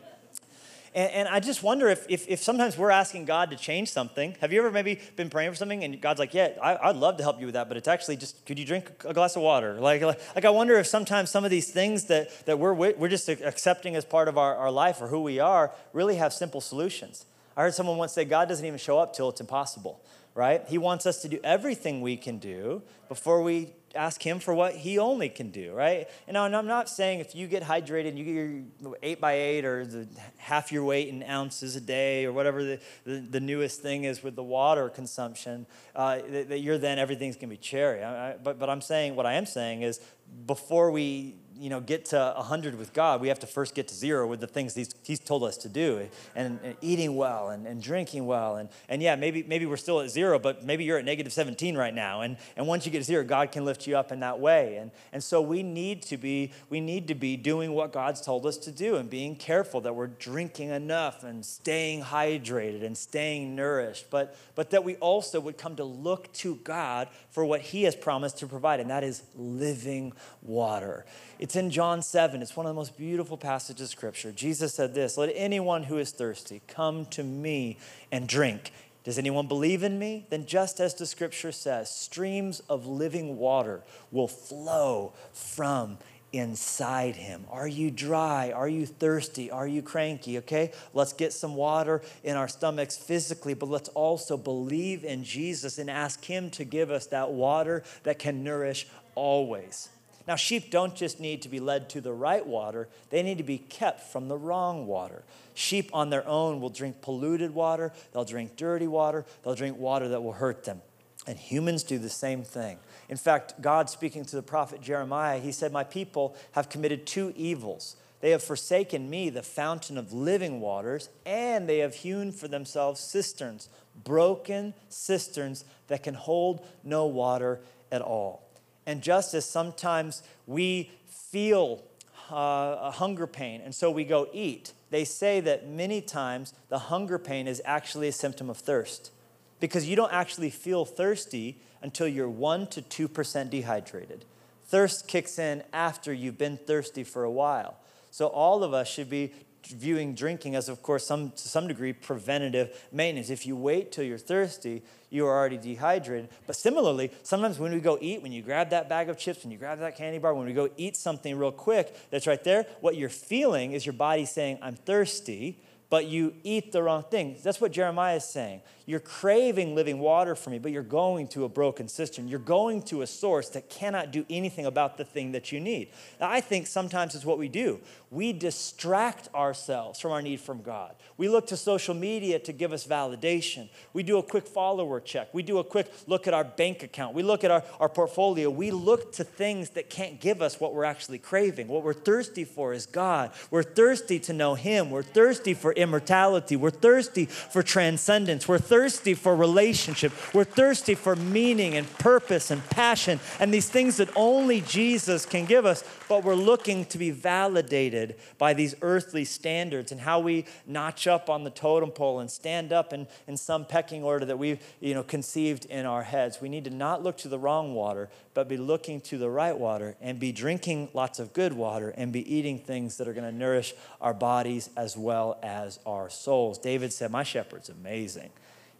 [0.97, 4.35] and, and, I just wonder if, if, if, sometimes we're asking God to change something.
[4.41, 7.17] Have you ever maybe been praying for something and God's like, yeah, I, would love
[7.17, 9.43] to help you with that, but it's actually just, could you drink a glass of
[9.43, 9.77] water?
[9.87, 13.09] Like, like, like, I wonder if sometimes some of these things that, that we're, we're
[13.09, 16.61] just accepting as part of our, our life or who we are really have simple
[16.61, 17.25] solutions.
[17.55, 20.01] I heard someone once say, God doesn't even show up till it's impossible,
[20.33, 20.63] right?
[20.67, 24.73] He wants us to do everything we can do before we ask him for what
[24.73, 26.07] he only can do, right?
[26.27, 28.35] And I'm not saying if you get hydrated, you get
[28.81, 30.07] your eight by eight or the
[30.37, 34.23] half your weight in ounces a day or whatever the, the, the newest thing is
[34.23, 38.03] with the water consumption, uh, that, that, you're then everything's gonna be cherry.
[38.03, 39.99] I, I, but, but I'm saying, what I am saying is
[40.45, 43.95] before we you know, get to 100 with God, we have to first get to
[43.95, 46.07] zero with the things he's, he's told us to do.
[46.35, 48.57] And, and, eating well and, and drinking well.
[48.57, 51.75] And, and yeah, maybe, maybe we're still at zero, but maybe you're at negative 17
[51.75, 52.21] right now.
[52.21, 54.77] And, and once you get to zero, God can lift you up in that way.
[54.77, 58.45] And, and so we need to be, we need to be doing what God's told
[58.45, 63.55] us to do and being careful that we're drinking enough and staying hydrated and staying
[63.55, 64.09] nourished.
[64.09, 67.95] But, but that we also would come to look to God for what he has
[67.95, 71.05] promised to provide, and that is living water.
[71.39, 72.41] It's in John 7.
[72.41, 74.31] It's one of the most beautiful passages of Scripture.
[74.31, 77.77] Jesus said this Let anyone who is thirsty come to me
[78.11, 78.71] and drink.
[79.03, 80.25] Does anyone believe in me?
[80.29, 85.97] Then, just as the scripture says, streams of living water will flow from
[86.33, 87.45] inside him.
[87.49, 88.51] Are you dry?
[88.51, 89.49] Are you thirsty?
[89.49, 90.39] Are you cranky?
[90.39, 95.77] Okay, let's get some water in our stomachs physically, but let's also believe in Jesus
[95.77, 99.87] and ask him to give us that water that can nourish always.
[100.27, 103.43] Now, sheep don't just need to be led to the right water, they need to
[103.43, 105.23] be kept from the wrong water.
[105.53, 110.09] Sheep on their own will drink polluted water, they'll drink dirty water, they'll drink water
[110.09, 110.81] that will hurt them.
[111.25, 112.77] And humans do the same thing.
[113.09, 117.33] In fact, God speaking to the prophet Jeremiah, he said, My people have committed two
[117.35, 117.95] evils.
[118.19, 122.99] They have forsaken me, the fountain of living waters, and they have hewn for themselves
[122.99, 123.69] cisterns,
[124.03, 127.59] broken cisterns that can hold no water
[127.91, 128.46] at all.
[128.87, 131.83] And just as sometimes we feel
[132.31, 137.19] uh, hunger pain, and so we go eat, they say that many times the hunger
[137.19, 139.11] pain is actually a symptom of thirst
[139.59, 144.23] because you don't actually feel thirsty until you're 1% to 2% dehydrated.
[144.65, 147.77] Thirst kicks in after you've been thirsty for a while.
[148.11, 149.33] So all of us should be
[149.71, 153.29] viewing drinking as, of course, some, to some degree preventative maintenance.
[153.29, 156.29] If you wait till you're thirsty, you are already dehydrated.
[156.45, 159.51] But similarly, sometimes when we go eat, when you grab that bag of chips, when
[159.51, 162.65] you grab that candy bar, when we go eat something real quick that's right there,
[162.81, 165.57] what you're feeling is your body saying, I'm thirsty
[165.89, 167.37] but you eat the wrong thing.
[167.43, 168.61] That's what Jeremiah is saying.
[168.87, 172.29] You're craving living water for me, but you're going to a broken cistern.
[172.29, 175.89] You're going to a source that cannot do anything about the thing that you need.
[176.21, 177.81] Now, I think sometimes it's what we do.
[178.11, 180.95] We distract ourselves from our need from God.
[181.17, 183.67] We look to social media to give us validation.
[183.91, 185.33] We do a quick follower check.
[185.33, 187.13] We do a quick look at our bank account.
[187.13, 188.49] We look at our, our portfolio.
[188.49, 191.67] We look to things that can't give us what we're actually craving.
[191.67, 193.31] What we're thirsty for is God.
[193.51, 194.91] We're thirsty to know Him.
[194.91, 196.55] We're thirsty for immortality.
[196.55, 198.47] We're thirsty for transcendence.
[198.47, 200.13] We're thirsty for relationship.
[200.33, 205.45] We're thirsty for meaning and purpose and passion and these things that only Jesus can
[205.45, 205.83] give us.
[206.07, 211.29] But we're looking to be validated by these earthly standards and how we notch up
[211.29, 214.93] on the totem pole and stand up in, in some pecking order that we've you
[214.93, 216.39] know, conceived in our heads.
[216.39, 219.57] We need to not look to the wrong water, but be looking to the right
[219.57, 223.29] water and be drinking lots of good water and be eating things that are going
[223.29, 226.59] to nourish our bodies as well as our souls.
[226.59, 228.29] David said, My shepherd's amazing.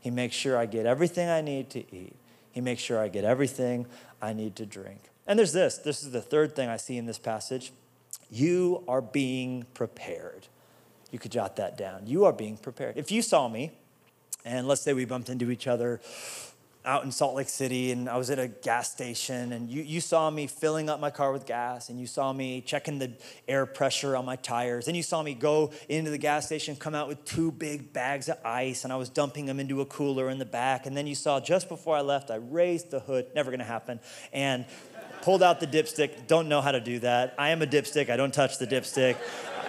[0.08, 2.15] He makes sure I get everything I need to eat,
[2.54, 3.88] he makes sure I get everything
[4.22, 5.02] I need to drink.
[5.28, 7.74] And there's this this is the third thing I see in this passage.
[8.32, 10.48] You are being prepared.
[11.12, 12.08] You could jot that down.
[12.08, 12.96] You are being prepared.
[12.96, 13.72] If you saw me,
[14.46, 16.00] and let's say we bumped into each other
[16.88, 20.00] out in Salt Lake City and I was at a gas station and you, you
[20.00, 23.12] saw me filling up my car with gas and you saw me checking the
[23.45, 26.95] air pressure on my tires and you saw me go into the gas station, come
[26.95, 30.30] out with two big bags of ice and I was dumping them into a cooler
[30.30, 30.86] in the back.
[30.86, 34.00] And then you saw just before I left, I raised the hood, never gonna happen,
[34.32, 34.63] and
[35.23, 36.26] pulled out the dipstick.
[36.28, 37.36] Don't know how to do that.
[37.38, 39.17] I am a dipstick, I don't touch the dipstick.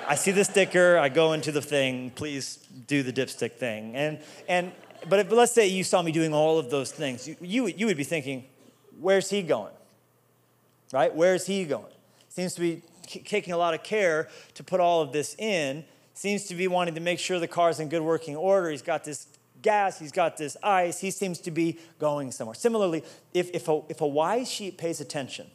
[0.06, 3.96] I see the sticker, I go into the thing, please do the dipstick thing.
[3.96, 4.72] And, and,
[5.08, 7.86] but if, let's say you saw me doing all of those things, you, you, you
[7.86, 8.44] would be thinking,
[9.00, 9.72] where's he going?
[10.92, 11.14] Right?
[11.14, 11.92] Where's he going?
[12.28, 15.84] Seems to be taking a lot of care to put all of this in.
[16.14, 18.70] Seems to be wanting to make sure the car's in good working order.
[18.70, 19.26] He's got this
[19.62, 21.00] gas, he's got this ice.
[21.00, 22.54] He seems to be going somewhere.
[22.54, 25.46] Similarly, if, if, a, if a wise sheep pays attention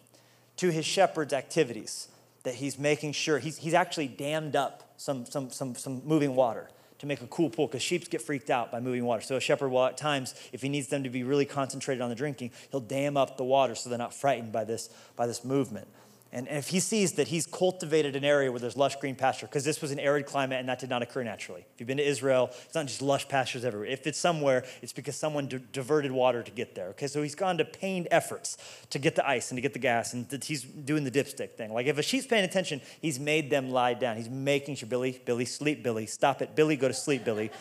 [0.57, 2.09] to his shepherd's activities,
[2.43, 6.69] that he's making sure he's, he's actually dammed up some, some, some, some moving water
[7.03, 9.21] to make a cool pool because sheep get freaked out by moving water.
[9.21, 12.09] So a shepherd will at times, if he needs them to be really concentrated on
[12.09, 15.43] the drinking, he'll dam up the water so they're not frightened by this, by this
[15.43, 15.87] movement.
[16.33, 19.63] And, if he sees that he's cultivated an area where there's lush green pasture, because
[19.63, 21.63] this was an arid climate and that did not occur naturally.
[21.73, 23.87] If you've been to Israel, it's not just lush pastures everywhere.
[23.87, 26.87] If it's somewhere, it's because someone di- diverted water to get there.
[26.87, 28.57] Okay, so he's gone to pained efforts
[28.89, 31.51] to get the ice and to get the gas, and th- he's doing the dipstick
[31.51, 31.71] thing.
[31.71, 34.17] Like if a sheep's paying attention, he's made them lie down.
[34.17, 37.51] He's making sure, Billy, Billy, sleep, Billy, stop it, Billy, go to sleep, Billy.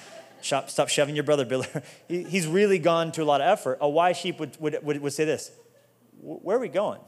[0.41, 1.69] Stop, stop shoving your brother, Billy.
[2.09, 3.79] he's really gone to a lot of effort.
[3.83, 5.51] A wise sheep would, would, would, would say this
[6.23, 7.01] Where are we going?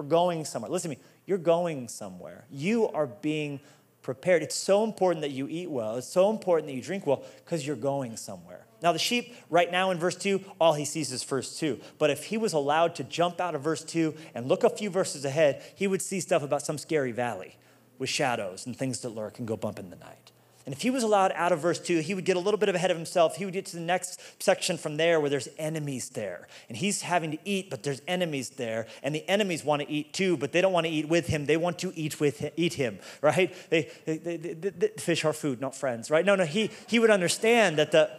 [0.00, 0.70] We're going somewhere.
[0.70, 1.02] Listen to me.
[1.26, 2.46] You're going somewhere.
[2.50, 3.60] You are being
[4.00, 4.42] prepared.
[4.42, 5.96] It's so important that you eat well.
[5.96, 8.64] It's so important that you drink well because you're going somewhere.
[8.82, 11.78] Now, the sheep, right now in verse 2, all he sees is verse 2.
[11.98, 14.88] But if he was allowed to jump out of verse 2 and look a few
[14.88, 17.58] verses ahead, he would see stuff about some scary valley
[17.98, 20.32] with shadows and things that lurk and go bump in the night.
[20.66, 22.68] And if he was allowed out of verse 2, he would get a little bit
[22.68, 23.36] ahead of himself.
[23.36, 26.48] He would get to the next section from there where there's enemies there.
[26.68, 28.86] And he's having to eat, but there's enemies there.
[29.02, 31.46] And the enemies want to eat too, but they don't want to eat with him.
[31.46, 33.54] They want to eat with him, eat him, right?
[33.70, 36.24] They, they, they, they, fish are food, not friends, right?
[36.24, 38.10] No, no, he, he would understand that the,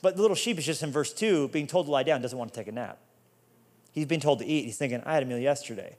[0.00, 2.38] but the little sheep is just in verse 2, being told to lie down, doesn't
[2.38, 2.98] want to take a nap.
[3.92, 4.64] He's being told to eat.
[4.64, 5.96] He's thinking, I had a meal yesterday.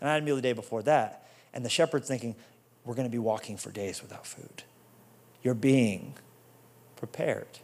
[0.00, 1.28] And I had a meal the day before that.
[1.54, 2.34] And the shepherd's thinking,
[2.84, 4.64] we're going to be walking for days without food.
[5.46, 6.14] You're being
[6.96, 7.60] prepared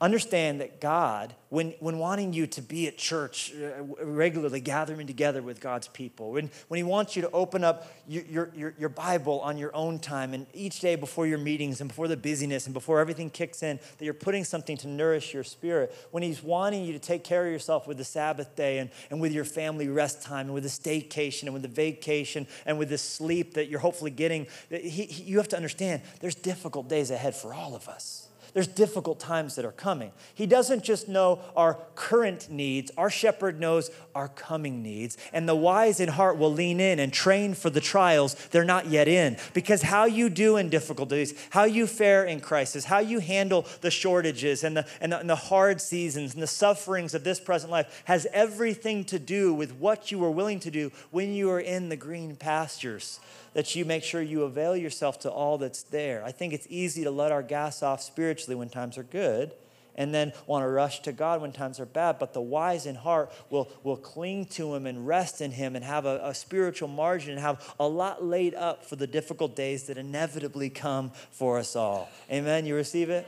[0.00, 5.42] understand that God, when, when wanting you to be at church uh, regularly, gathering together
[5.42, 9.40] with God's people, when, when He wants you to open up your, your, your Bible
[9.40, 12.74] on your own time and each day before your meetings and before the busyness and
[12.74, 16.84] before everything kicks in, that you're putting something to nourish your spirit, when He's wanting
[16.84, 19.88] you to take care of yourself with the Sabbath day and, and with your family
[19.88, 23.68] rest time and with the staycation and with the vacation and with the sleep that
[23.68, 27.74] you're hopefully getting, he, he, you have to understand there's difficult days ahead for all
[27.74, 28.27] of us.
[28.54, 30.12] There's difficult times that are coming.
[30.34, 35.16] He doesn't just know our current needs, our shepherd knows our coming needs.
[35.32, 38.86] And the wise in heart will lean in and train for the trials they're not
[38.86, 39.36] yet in.
[39.54, 43.90] Because how you do in difficulties, how you fare in crisis, how you handle the
[43.90, 47.70] shortages and the, and the, and the hard seasons and the sufferings of this present
[47.70, 51.60] life has everything to do with what you are willing to do when you are
[51.60, 53.20] in the green pastures
[53.54, 56.24] that you make sure you avail yourself to all that's there.
[56.24, 59.52] I think it's easy to let our gas off spiritually when times are good
[59.98, 62.18] and then want to rush to God when times are bad.
[62.20, 65.84] But the wise in heart will, will cling to Him and rest in Him and
[65.84, 69.84] have a, a, spiritual margin and have a lot laid up for the difficult days
[69.84, 72.08] that inevitably come for us all.
[72.30, 72.64] Amen?
[72.64, 73.26] You receive it?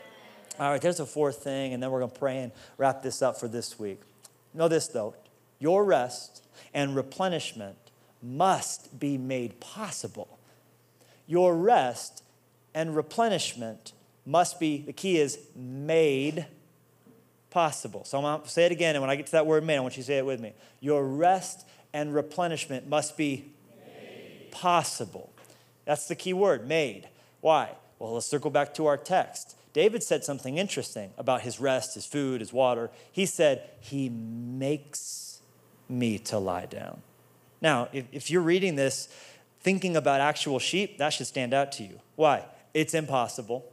[0.61, 3.21] All right, there's a fourth thing, and then we're going to pray and wrap this
[3.21, 4.01] up for this week.
[4.55, 5.15] Know this, though
[5.61, 7.77] your rest and replenishment
[8.23, 10.39] must be made possible.
[11.27, 12.23] Your rest
[12.75, 13.93] and replenishment
[14.27, 16.47] must be, the key is made
[17.51, 18.05] possible.
[18.05, 19.77] So I'm going to say it again, and when I get to that word made,
[19.77, 20.53] I want you to say it with me.
[20.81, 23.53] Your rest and replenishment must be
[23.85, 24.51] made.
[24.51, 25.33] possible.
[25.85, 27.09] That's the key word, made.
[27.41, 27.71] Why?
[27.99, 29.57] Well, let's circle back to our text.
[29.73, 32.91] David said something interesting about his rest, his food, his water.
[33.13, 35.41] He said, He makes
[35.89, 37.03] me to lie down.
[37.61, 39.09] Now, if, if you're reading this
[39.61, 42.01] thinking about actual sheep, that should stand out to you.
[42.17, 42.45] Why?
[42.73, 43.65] It's impossible.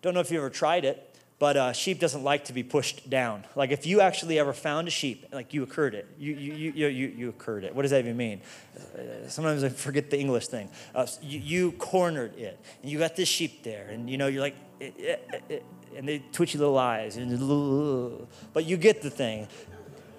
[0.00, 3.10] Don't know if you ever tried it, but a sheep doesn't like to be pushed
[3.10, 3.44] down.
[3.56, 6.86] Like if you actually ever found a sheep, like you occurred it, you, you, you,
[6.86, 7.74] you, you occurred it.
[7.74, 8.40] What does that even mean?
[8.76, 10.68] Uh, sometimes I forget the English thing.
[10.94, 14.40] Uh, you, you, cornered it, and you got this sheep there, and you know, you're
[14.40, 15.64] like, it, it, it,
[15.96, 19.48] and they twitchy little eyes, and but you get the thing.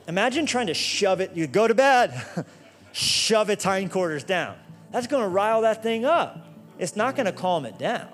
[0.07, 2.45] Imagine trying to shove it, you go to bed,
[2.91, 4.57] shove its hindquarters down.
[4.91, 6.45] That's gonna rile that thing up.
[6.77, 8.09] It's not gonna calm it down.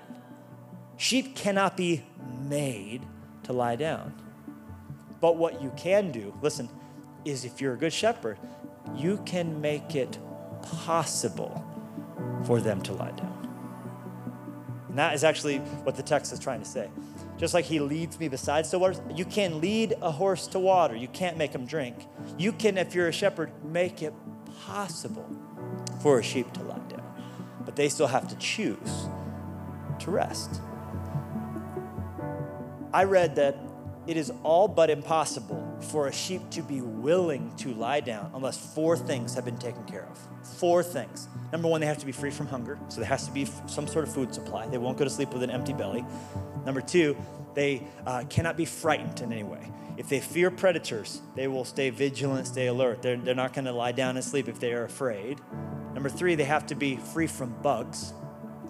[0.96, 2.04] Sheep cannot be
[2.48, 3.02] made
[3.44, 4.14] to lie down.
[5.20, 6.68] But what you can do, listen,
[7.24, 8.38] is if you're a good shepherd,
[8.96, 10.18] you can make it
[10.62, 11.64] possible
[12.44, 13.36] for them to lie down.
[14.88, 16.88] And that is actually what the text is trying to say.
[17.40, 20.94] Just like he leads me beside still waters, you can lead a horse to water.
[20.94, 22.06] You can't make him drink.
[22.36, 24.12] You can, if you're a shepherd, make it
[24.66, 25.26] possible
[26.02, 27.02] for a sheep to lie down.
[27.64, 29.08] But they still have to choose
[30.00, 30.60] to rest.
[32.92, 33.56] I read that
[34.10, 38.74] it is all but impossible for a sheep to be willing to lie down unless
[38.74, 40.18] four things have been taken care of.
[40.58, 41.28] Four things.
[41.52, 43.86] Number one, they have to be free from hunger, so there has to be some
[43.86, 44.66] sort of food supply.
[44.66, 46.04] They won't go to sleep with an empty belly.
[46.66, 47.16] Number two,
[47.54, 49.70] they uh, cannot be frightened in any way.
[49.96, 53.02] If they fear predators, they will stay vigilant, stay alert.
[53.02, 55.38] They're, they're not going to lie down and sleep if they are afraid.
[55.94, 58.12] Number three, they have to be free from bugs.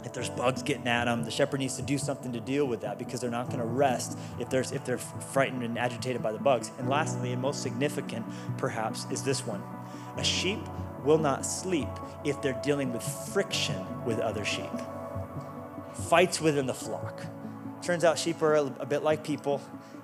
[0.04, 2.80] If there's bugs getting at them, the shepherd needs to do something to deal with
[2.80, 6.32] that because they're not going to rest if, there's, if they're frightened and agitated by
[6.32, 6.70] the bugs.
[6.78, 8.24] And lastly, and most significant
[8.56, 9.62] perhaps, is this one
[10.16, 10.60] a sheep
[11.04, 11.88] will not sleep
[12.24, 14.70] if they're dealing with friction with other sheep,
[16.08, 17.24] fights within the flock.
[17.82, 19.62] Turns out sheep are a, a bit like people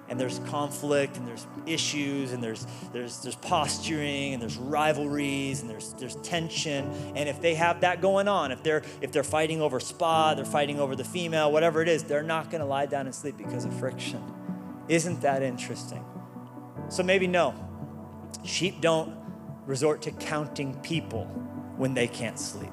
[0.09, 5.71] and there's conflict and there's issues and there's there's there's posturing and there's rivalries and
[5.71, 6.91] there's there's tension.
[7.15, 10.45] And if they have that going on if they're if they're fighting over spa they're
[10.45, 13.37] fighting over the female whatever it is they're not going to lie down and sleep
[13.37, 14.23] because of friction.
[14.89, 16.05] Isn't that interesting?
[16.89, 17.55] So maybe no.
[18.45, 19.17] Sheep don't
[19.67, 21.25] resort to counting people
[21.77, 22.71] when they can't sleep.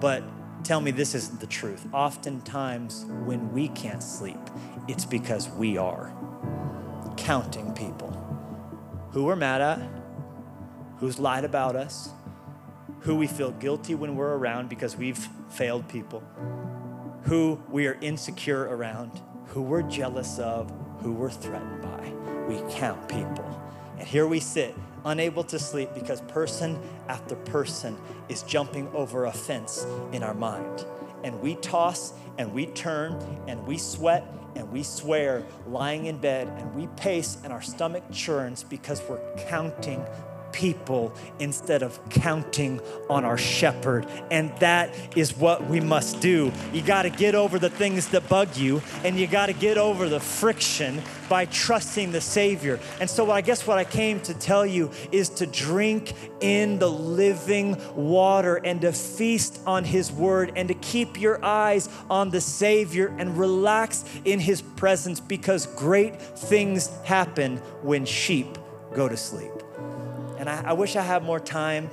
[0.00, 0.22] But
[0.64, 4.38] tell me this isn't the truth oftentimes when we can't sleep
[4.86, 6.12] it's because we are
[7.16, 8.28] counting people
[9.12, 9.80] who we're mad at,
[10.98, 12.10] who's lied about us,
[13.00, 16.22] who we feel guilty when we're around because we've failed people,
[17.22, 22.12] who we are insecure around, who we're jealous of, who we're threatened by.
[22.48, 23.60] We count people.
[23.98, 24.74] And here we sit,
[25.08, 26.78] unable to sleep because person
[27.08, 27.96] after person
[28.28, 30.84] is jumping over a fence in our mind.
[31.24, 36.48] And we toss and we turn and we sweat and we swear lying in bed
[36.58, 40.04] and we pace and our stomach churns because we're counting
[40.52, 44.06] people instead of counting on our shepherd.
[44.30, 46.52] And that is what we must do.
[46.72, 49.78] You got to get over the things that bug you, and you got to get
[49.78, 52.80] over the friction by trusting the Savior.
[53.00, 56.90] And so, I guess what I came to tell you is to drink in the
[56.90, 62.40] living water and to feast on His Word and to keep your eyes on the
[62.40, 68.58] Savior and relax in His presence because great things happen when sheep
[68.94, 69.57] go to sleep.
[70.38, 71.90] And I, I wish I had more time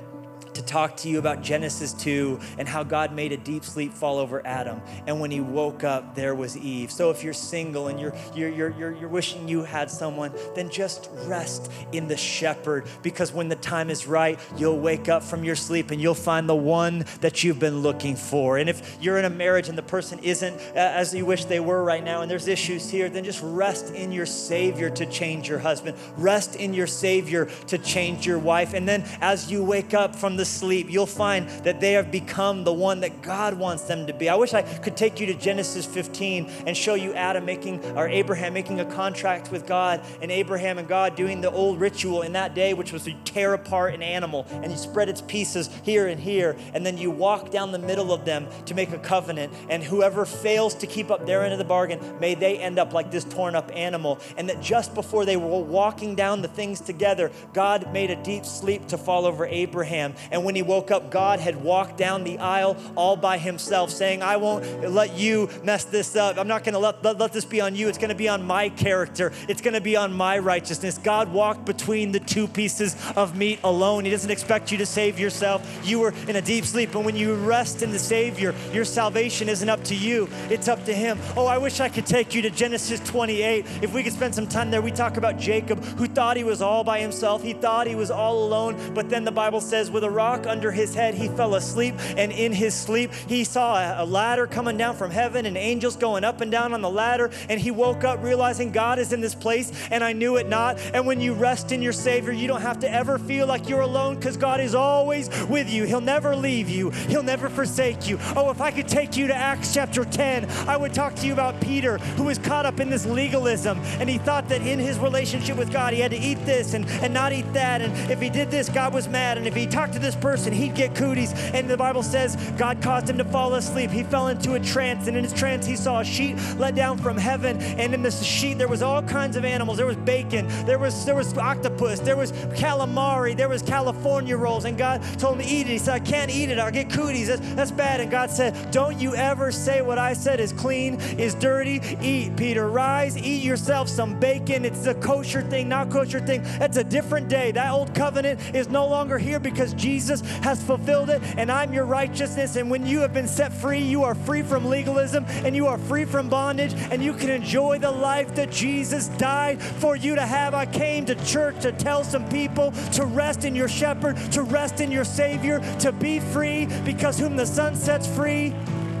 [0.56, 4.18] to talk to you about Genesis 2 and how God made a deep sleep fall
[4.18, 4.80] over Adam.
[5.06, 6.90] And when he woke up, there was Eve.
[6.90, 11.08] So if you're single and you're, you're, you're, you're, wishing you had someone, then just
[11.24, 15.56] rest in the shepherd because when the time is right, you'll wake up from your
[15.56, 18.58] sleep and you'll find the one that you've been looking for.
[18.58, 21.60] And if you're in a marriage and the person isn't uh, as you wish they
[21.60, 25.48] were right now and there's issues here, then just rest in your Savior to change
[25.48, 25.96] your husband.
[26.16, 28.72] Rest in your Savior to change your wife.
[28.72, 32.64] And then as you wake up from the sleep, you'll find that they have become
[32.64, 34.28] the one that God wants them to be.
[34.28, 38.08] I wish I could take you to Genesis 15 and show you Adam making, or
[38.08, 42.32] Abraham making a contract with God, and Abraham and God doing the old ritual in
[42.32, 46.06] that day, which was to tear apart an animal and you spread its pieces here
[46.06, 49.52] and here, and then you walk down the middle of them to make a covenant.
[49.68, 52.92] And whoever fails to keep up their end of the bargain, may they end up
[52.92, 54.18] like this torn up animal.
[54.36, 58.44] And that just before they were walking down the things together, God made a deep
[58.44, 60.14] sleep to fall over Abraham.
[60.30, 64.22] And when he woke up, God had walked down the aisle all by himself, saying,
[64.22, 66.38] I won't let you mess this up.
[66.38, 67.88] I'm not going to let, let, let this be on you.
[67.88, 70.98] It's going to be on my character, it's going to be on my righteousness.
[70.98, 74.04] God walked between the two pieces of meat alone.
[74.04, 75.66] He doesn't expect you to save yourself.
[75.84, 79.48] You were in a deep sleep, and when you rest in the Savior, your salvation
[79.48, 81.18] isn't up to you, it's up to Him.
[81.36, 83.64] Oh, I wish I could take you to Genesis 28.
[83.82, 86.62] If we could spend some time there, we talk about Jacob, who thought he was
[86.62, 87.42] all by himself.
[87.42, 90.72] He thought he was all alone, but then the Bible says, with a rock under
[90.72, 91.94] his head, he fell asleep.
[92.16, 96.24] And in his sleep, he saw a ladder coming down from heaven and angels going
[96.24, 97.30] up and down on the ladder.
[97.48, 100.78] And he woke up realizing God is in this place, and I knew it not.
[100.92, 103.80] And when you rest in your Savior, you don't have to ever feel like you're
[103.80, 105.84] alone because God is always with you.
[105.84, 108.18] He'll never leave you, He'll never forsake you.
[108.34, 111.32] Oh, if I could take you to Acts chapter 10, I would talk to you
[111.32, 113.78] about Peter, who was caught up in this legalism.
[114.00, 116.86] And he thought that in his relationship with God, he had to eat this and,
[117.02, 117.82] and not eat that.
[117.82, 119.38] And if he did this, God was mad.
[119.38, 121.32] And if he talked to person, he'd get cooties.
[121.32, 123.90] And the Bible says God caused him to fall asleep.
[123.90, 125.08] He fell into a trance.
[125.08, 127.60] And in his trance, he saw a sheet let down from heaven.
[127.60, 129.78] And in this sheet, there was all kinds of animals.
[129.78, 134.64] There was bacon, there was, there was octopus, there was calamari, there was California rolls.
[134.64, 135.72] And God told him to eat it.
[135.72, 136.58] He said, I can't eat it.
[136.58, 137.28] I'll get cooties.
[137.28, 138.00] That's, that's bad.
[138.00, 141.80] And God said, Don't you ever say what I said is clean, is dirty.
[142.00, 142.68] Eat, Peter.
[142.68, 144.64] Rise, eat yourself some bacon.
[144.64, 146.42] It's a kosher thing, not kosher thing.
[146.58, 147.52] That's a different day.
[147.52, 151.86] That old covenant is no longer here because Jesus has fulfilled it, and I'm your
[151.86, 152.56] righteousness.
[152.56, 155.78] And when you have been set free, you are free from legalism and you are
[155.78, 160.26] free from bondage, and you can enjoy the life that Jesus died for you to
[160.26, 160.54] have.
[160.54, 164.80] I came to church to tell some people to rest in your shepherd, to rest
[164.80, 168.54] in your Savior, to be free, because whom the Son sets free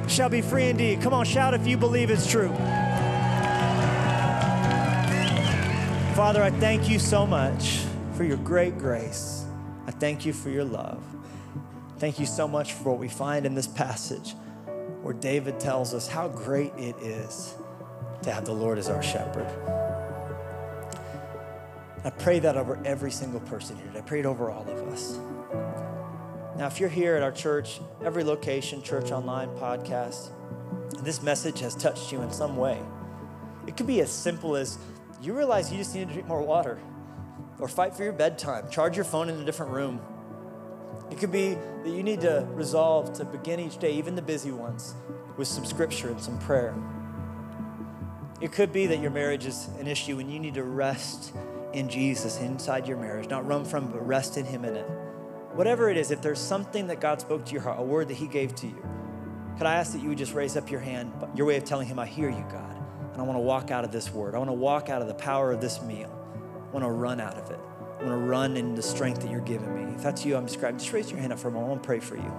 [0.08, 1.02] shall be free indeed.
[1.02, 2.52] Come on, shout if you believe it's true.
[6.14, 7.82] Father, I thank you so much
[8.14, 9.35] for your great grace.
[9.98, 11.02] Thank you for your love.
[11.98, 14.34] Thank you so much for what we find in this passage
[15.02, 17.54] where David tells us how great it is
[18.22, 19.46] to have the Lord as our shepherd.
[22.04, 23.90] I pray that over every single person here.
[23.96, 25.18] I pray it over all of us.
[26.56, 30.30] Now, if you're here at our church, every location, church online, podcast,
[31.02, 32.80] this message has touched you in some way.
[33.66, 34.78] It could be as simple as
[35.22, 36.78] you realize you just need to drink more water
[37.58, 40.00] or fight for your bedtime, charge your phone in a different room.
[41.10, 44.50] It could be that you need to resolve to begin each day, even the busy
[44.50, 44.94] ones,
[45.36, 46.74] with some scripture and some prayer.
[48.40, 51.32] It could be that your marriage is an issue and you need to rest
[51.72, 54.86] in Jesus inside your marriage, not run from, but rest in Him in it.
[55.54, 58.14] Whatever it is, if there's something that God spoke to your heart, a word that
[58.14, 58.84] He gave to you,
[59.56, 61.86] could I ask that you would just raise up your hand, your way of telling
[61.86, 62.76] Him, I hear you, God,
[63.12, 64.34] and I want to walk out of this word.
[64.34, 66.15] I want to walk out of the power of this meal.
[66.66, 67.60] I want to run out of it.
[68.00, 69.94] I want to run in the strength that you're giving me.
[69.94, 70.78] If that's you, I'm describing.
[70.78, 71.66] Just raise your hand up for a moment.
[71.66, 72.32] I want to pray for you.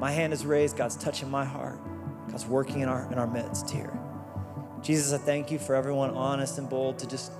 [0.00, 0.76] My hand is raised.
[0.76, 1.78] God's touching my heart.
[2.28, 3.96] God's working in our in our midst here.
[4.82, 7.32] Jesus, I thank you for everyone honest and bold to just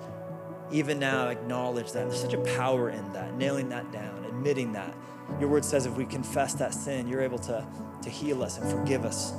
[0.73, 2.09] even now acknowledge that.
[2.09, 4.95] There's such a power in that, nailing that down, admitting that.
[5.41, 7.67] Your word says if we confess that sin, you're able to,
[8.03, 9.33] to heal us and forgive us,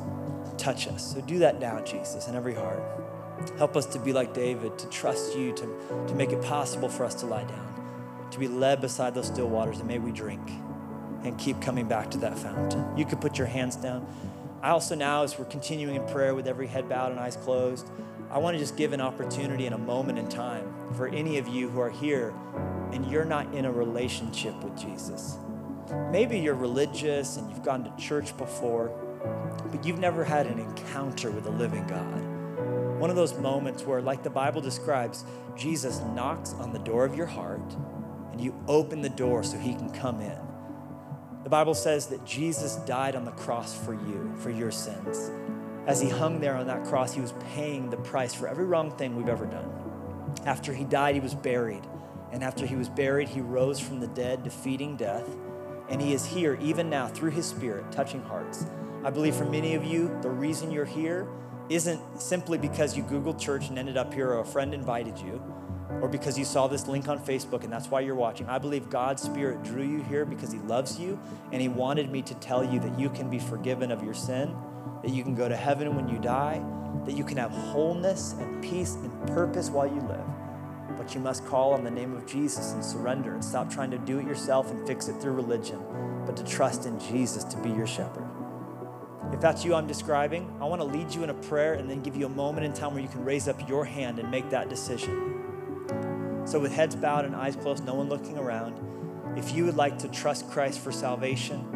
[0.58, 1.14] touch us.
[1.14, 2.84] So do that now, Jesus, in every heart.
[3.58, 7.06] Help us to be like David, to trust you, to, to make it possible for
[7.06, 7.66] us to lie down
[8.36, 10.42] to be led beside those still waters, and may we drink
[11.24, 12.86] and keep coming back to that fountain.
[12.98, 14.06] You could put your hands down.
[14.62, 17.90] I also now, as we're continuing in prayer with every head bowed and eyes closed,
[18.30, 21.48] I want to just give an opportunity in a moment in time for any of
[21.48, 22.34] you who are here
[22.92, 25.38] and you're not in a relationship with Jesus.
[26.12, 28.90] Maybe you're religious and you've gone to church before,
[29.72, 32.35] but you've never had an encounter with the living God.
[33.06, 35.26] One of those moments where, like the Bible describes,
[35.56, 37.76] Jesus knocks on the door of your heart
[38.32, 40.40] and you open the door so he can come in.
[41.44, 45.30] The Bible says that Jesus died on the cross for you, for your sins.
[45.86, 48.90] As he hung there on that cross, he was paying the price for every wrong
[48.90, 49.72] thing we've ever done.
[50.48, 51.86] After he died, he was buried.
[52.32, 55.30] And after he was buried, he rose from the dead, defeating death.
[55.90, 58.66] And he is here, even now, through his spirit, touching hearts.
[59.04, 61.28] I believe for many of you, the reason you're here
[61.70, 65.42] isn't simply because you Googled church and ended up here or a friend invited you
[66.02, 68.48] or because you saw this link on Facebook and that's why you're watching.
[68.48, 71.20] I believe God's Spirit drew you here because He loves you
[71.52, 74.56] and He wanted me to tell you that you can be forgiven of your sin,
[75.02, 76.64] that you can go to heaven when you die,
[77.06, 80.26] that you can have wholeness and peace and purpose while you live.
[80.98, 83.98] But you must call on the name of Jesus and surrender and stop trying to
[83.98, 85.84] do it yourself and fix it through religion,
[86.26, 88.25] but to trust in Jesus to be your shepherd.
[89.34, 92.02] If that's you I'm describing, I want to lead you in a prayer and then
[92.02, 94.50] give you a moment in time where you can raise up your hand and make
[94.52, 96.44] that decision.
[96.46, 98.80] So, with heads bowed and eyes closed, no one looking around,
[99.38, 101.68] if you would like to trust Christ for salvation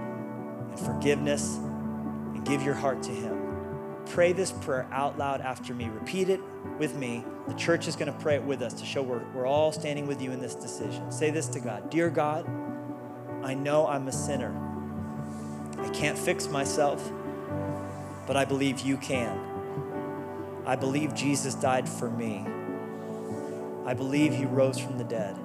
[0.69, 5.89] and forgiveness and give your heart to Him, pray this prayer out loud after me.
[5.89, 6.39] Repeat it
[6.77, 7.25] with me.
[7.47, 10.07] The church is going to pray it with us to show we're, we're all standing
[10.07, 11.11] with you in this decision.
[11.11, 12.47] Say this to God Dear God,
[13.43, 14.67] I know I'm a sinner.
[15.79, 17.11] I can't fix myself,
[18.29, 19.39] but I believe you can.
[20.63, 22.45] I believe Jesus died for me.
[23.87, 25.35] I believe he rose from the dead.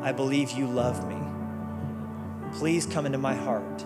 [0.00, 1.20] I believe you love me.
[2.56, 3.84] Please come into my heart.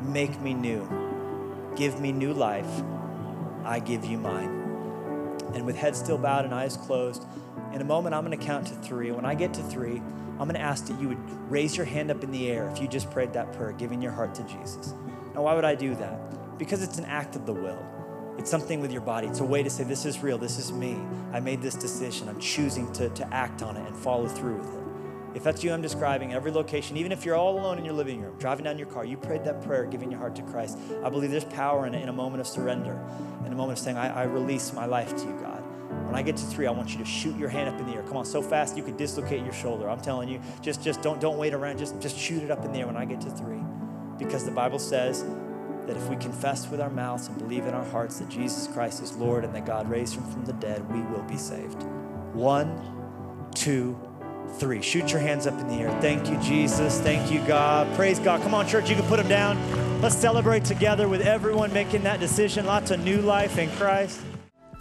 [0.00, 0.88] Make me new.
[1.76, 2.82] Give me new life.
[3.66, 4.48] I give you mine.
[5.52, 7.26] And with head still bowed and eyes closed,
[7.74, 9.10] in a moment I'm going to count to three.
[9.10, 12.10] When I get to three, I'm going to ask that you would raise your hand
[12.10, 14.94] up in the air if you just prayed that prayer, giving your heart to Jesus.
[15.34, 16.41] Now, why would I do that?
[16.58, 17.78] Because it's an act of the will.
[18.38, 19.26] It's something with your body.
[19.26, 20.38] It's a way to say, This is real.
[20.38, 20.96] This is me.
[21.32, 22.28] I made this decision.
[22.28, 24.82] I'm choosing to, to act on it and follow through with it.
[25.34, 28.20] If that's you, I'm describing every location, even if you're all alone in your living
[28.20, 30.76] room, driving down your car, you prayed that prayer, giving your heart to Christ.
[31.02, 33.00] I believe there's power in it in a moment of surrender,
[33.46, 35.62] in a moment of saying, I, I release my life to you, God.
[36.06, 37.94] When I get to three, I want you to shoot your hand up in the
[37.94, 38.02] air.
[38.02, 39.88] Come on, so fast you could dislocate your shoulder.
[39.88, 41.78] I'm telling you, just just don't don't wait around.
[41.78, 43.60] Just just shoot it up in the air when I get to three,
[44.18, 45.24] because the Bible says
[45.86, 49.02] that if we confess with our mouths and believe in our hearts that Jesus Christ
[49.02, 51.82] is Lord and that God raised him from the dead, we will be saved.
[52.32, 53.98] One, two,
[54.58, 54.82] three.
[54.82, 55.90] Shoot your hands up in the air.
[56.00, 57.00] Thank you, Jesus.
[57.00, 57.92] Thank you, God.
[57.96, 58.42] Praise God.
[58.42, 60.00] Come on, church, you can put them down.
[60.00, 62.66] Let's celebrate together with everyone making that decision.
[62.66, 64.20] Lots of new life in Christ.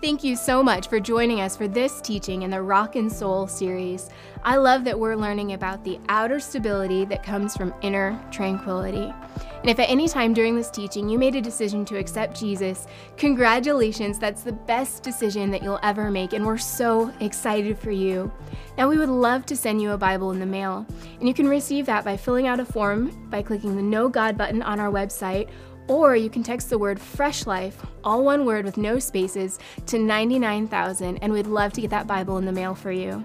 [0.02, 3.46] Thank you so much for joining us for this teaching in the Rock and Soul
[3.46, 4.10] series.
[4.44, 9.14] I love that we're learning about the outer stability that comes from inner tranquility.
[9.62, 12.88] And if at any time during this teaching you made a decision to accept Jesus,
[13.16, 18.32] congratulations, that's the best decision that you'll ever make, and we're so excited for you.
[18.78, 20.86] Now, we would love to send you a Bible in the mail,
[21.20, 24.38] and you can receive that by filling out a form by clicking the Know God
[24.38, 25.50] button on our website
[25.88, 30.00] or you can text the word Fresh Life, all one word with no spaces, to
[30.00, 33.22] 99,000, and we'd love to get that Bible in the mail for you.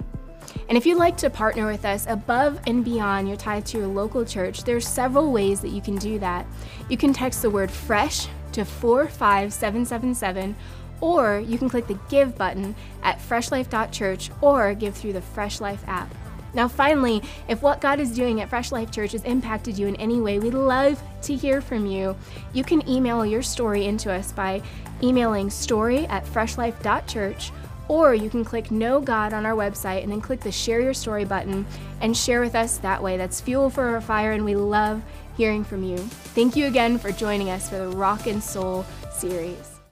[0.68, 3.86] And if you'd like to partner with us above and beyond your tithe to your
[3.86, 6.46] local church, there's several ways that you can do that.
[6.88, 10.56] You can text the word fresh to 45777
[11.00, 15.84] or you can click the give button at freshlife.church or give through the Fresh Life
[15.86, 16.12] app.
[16.54, 19.96] Now, finally, if what God is doing at Fresh Life Church has impacted you in
[19.96, 22.16] any way, we'd love to hear from you.
[22.54, 24.62] You can email your story into us by
[25.02, 27.52] emailing story at freshlife.church,
[27.88, 30.94] or you can click Know God on our website and then click the Share Your
[30.94, 31.66] Story button
[32.00, 33.16] and share with us that way.
[33.16, 35.02] That's fuel for our fire, and we love
[35.36, 35.98] hearing from you.
[35.98, 39.75] Thank you again for joining us for the Rock and Soul series.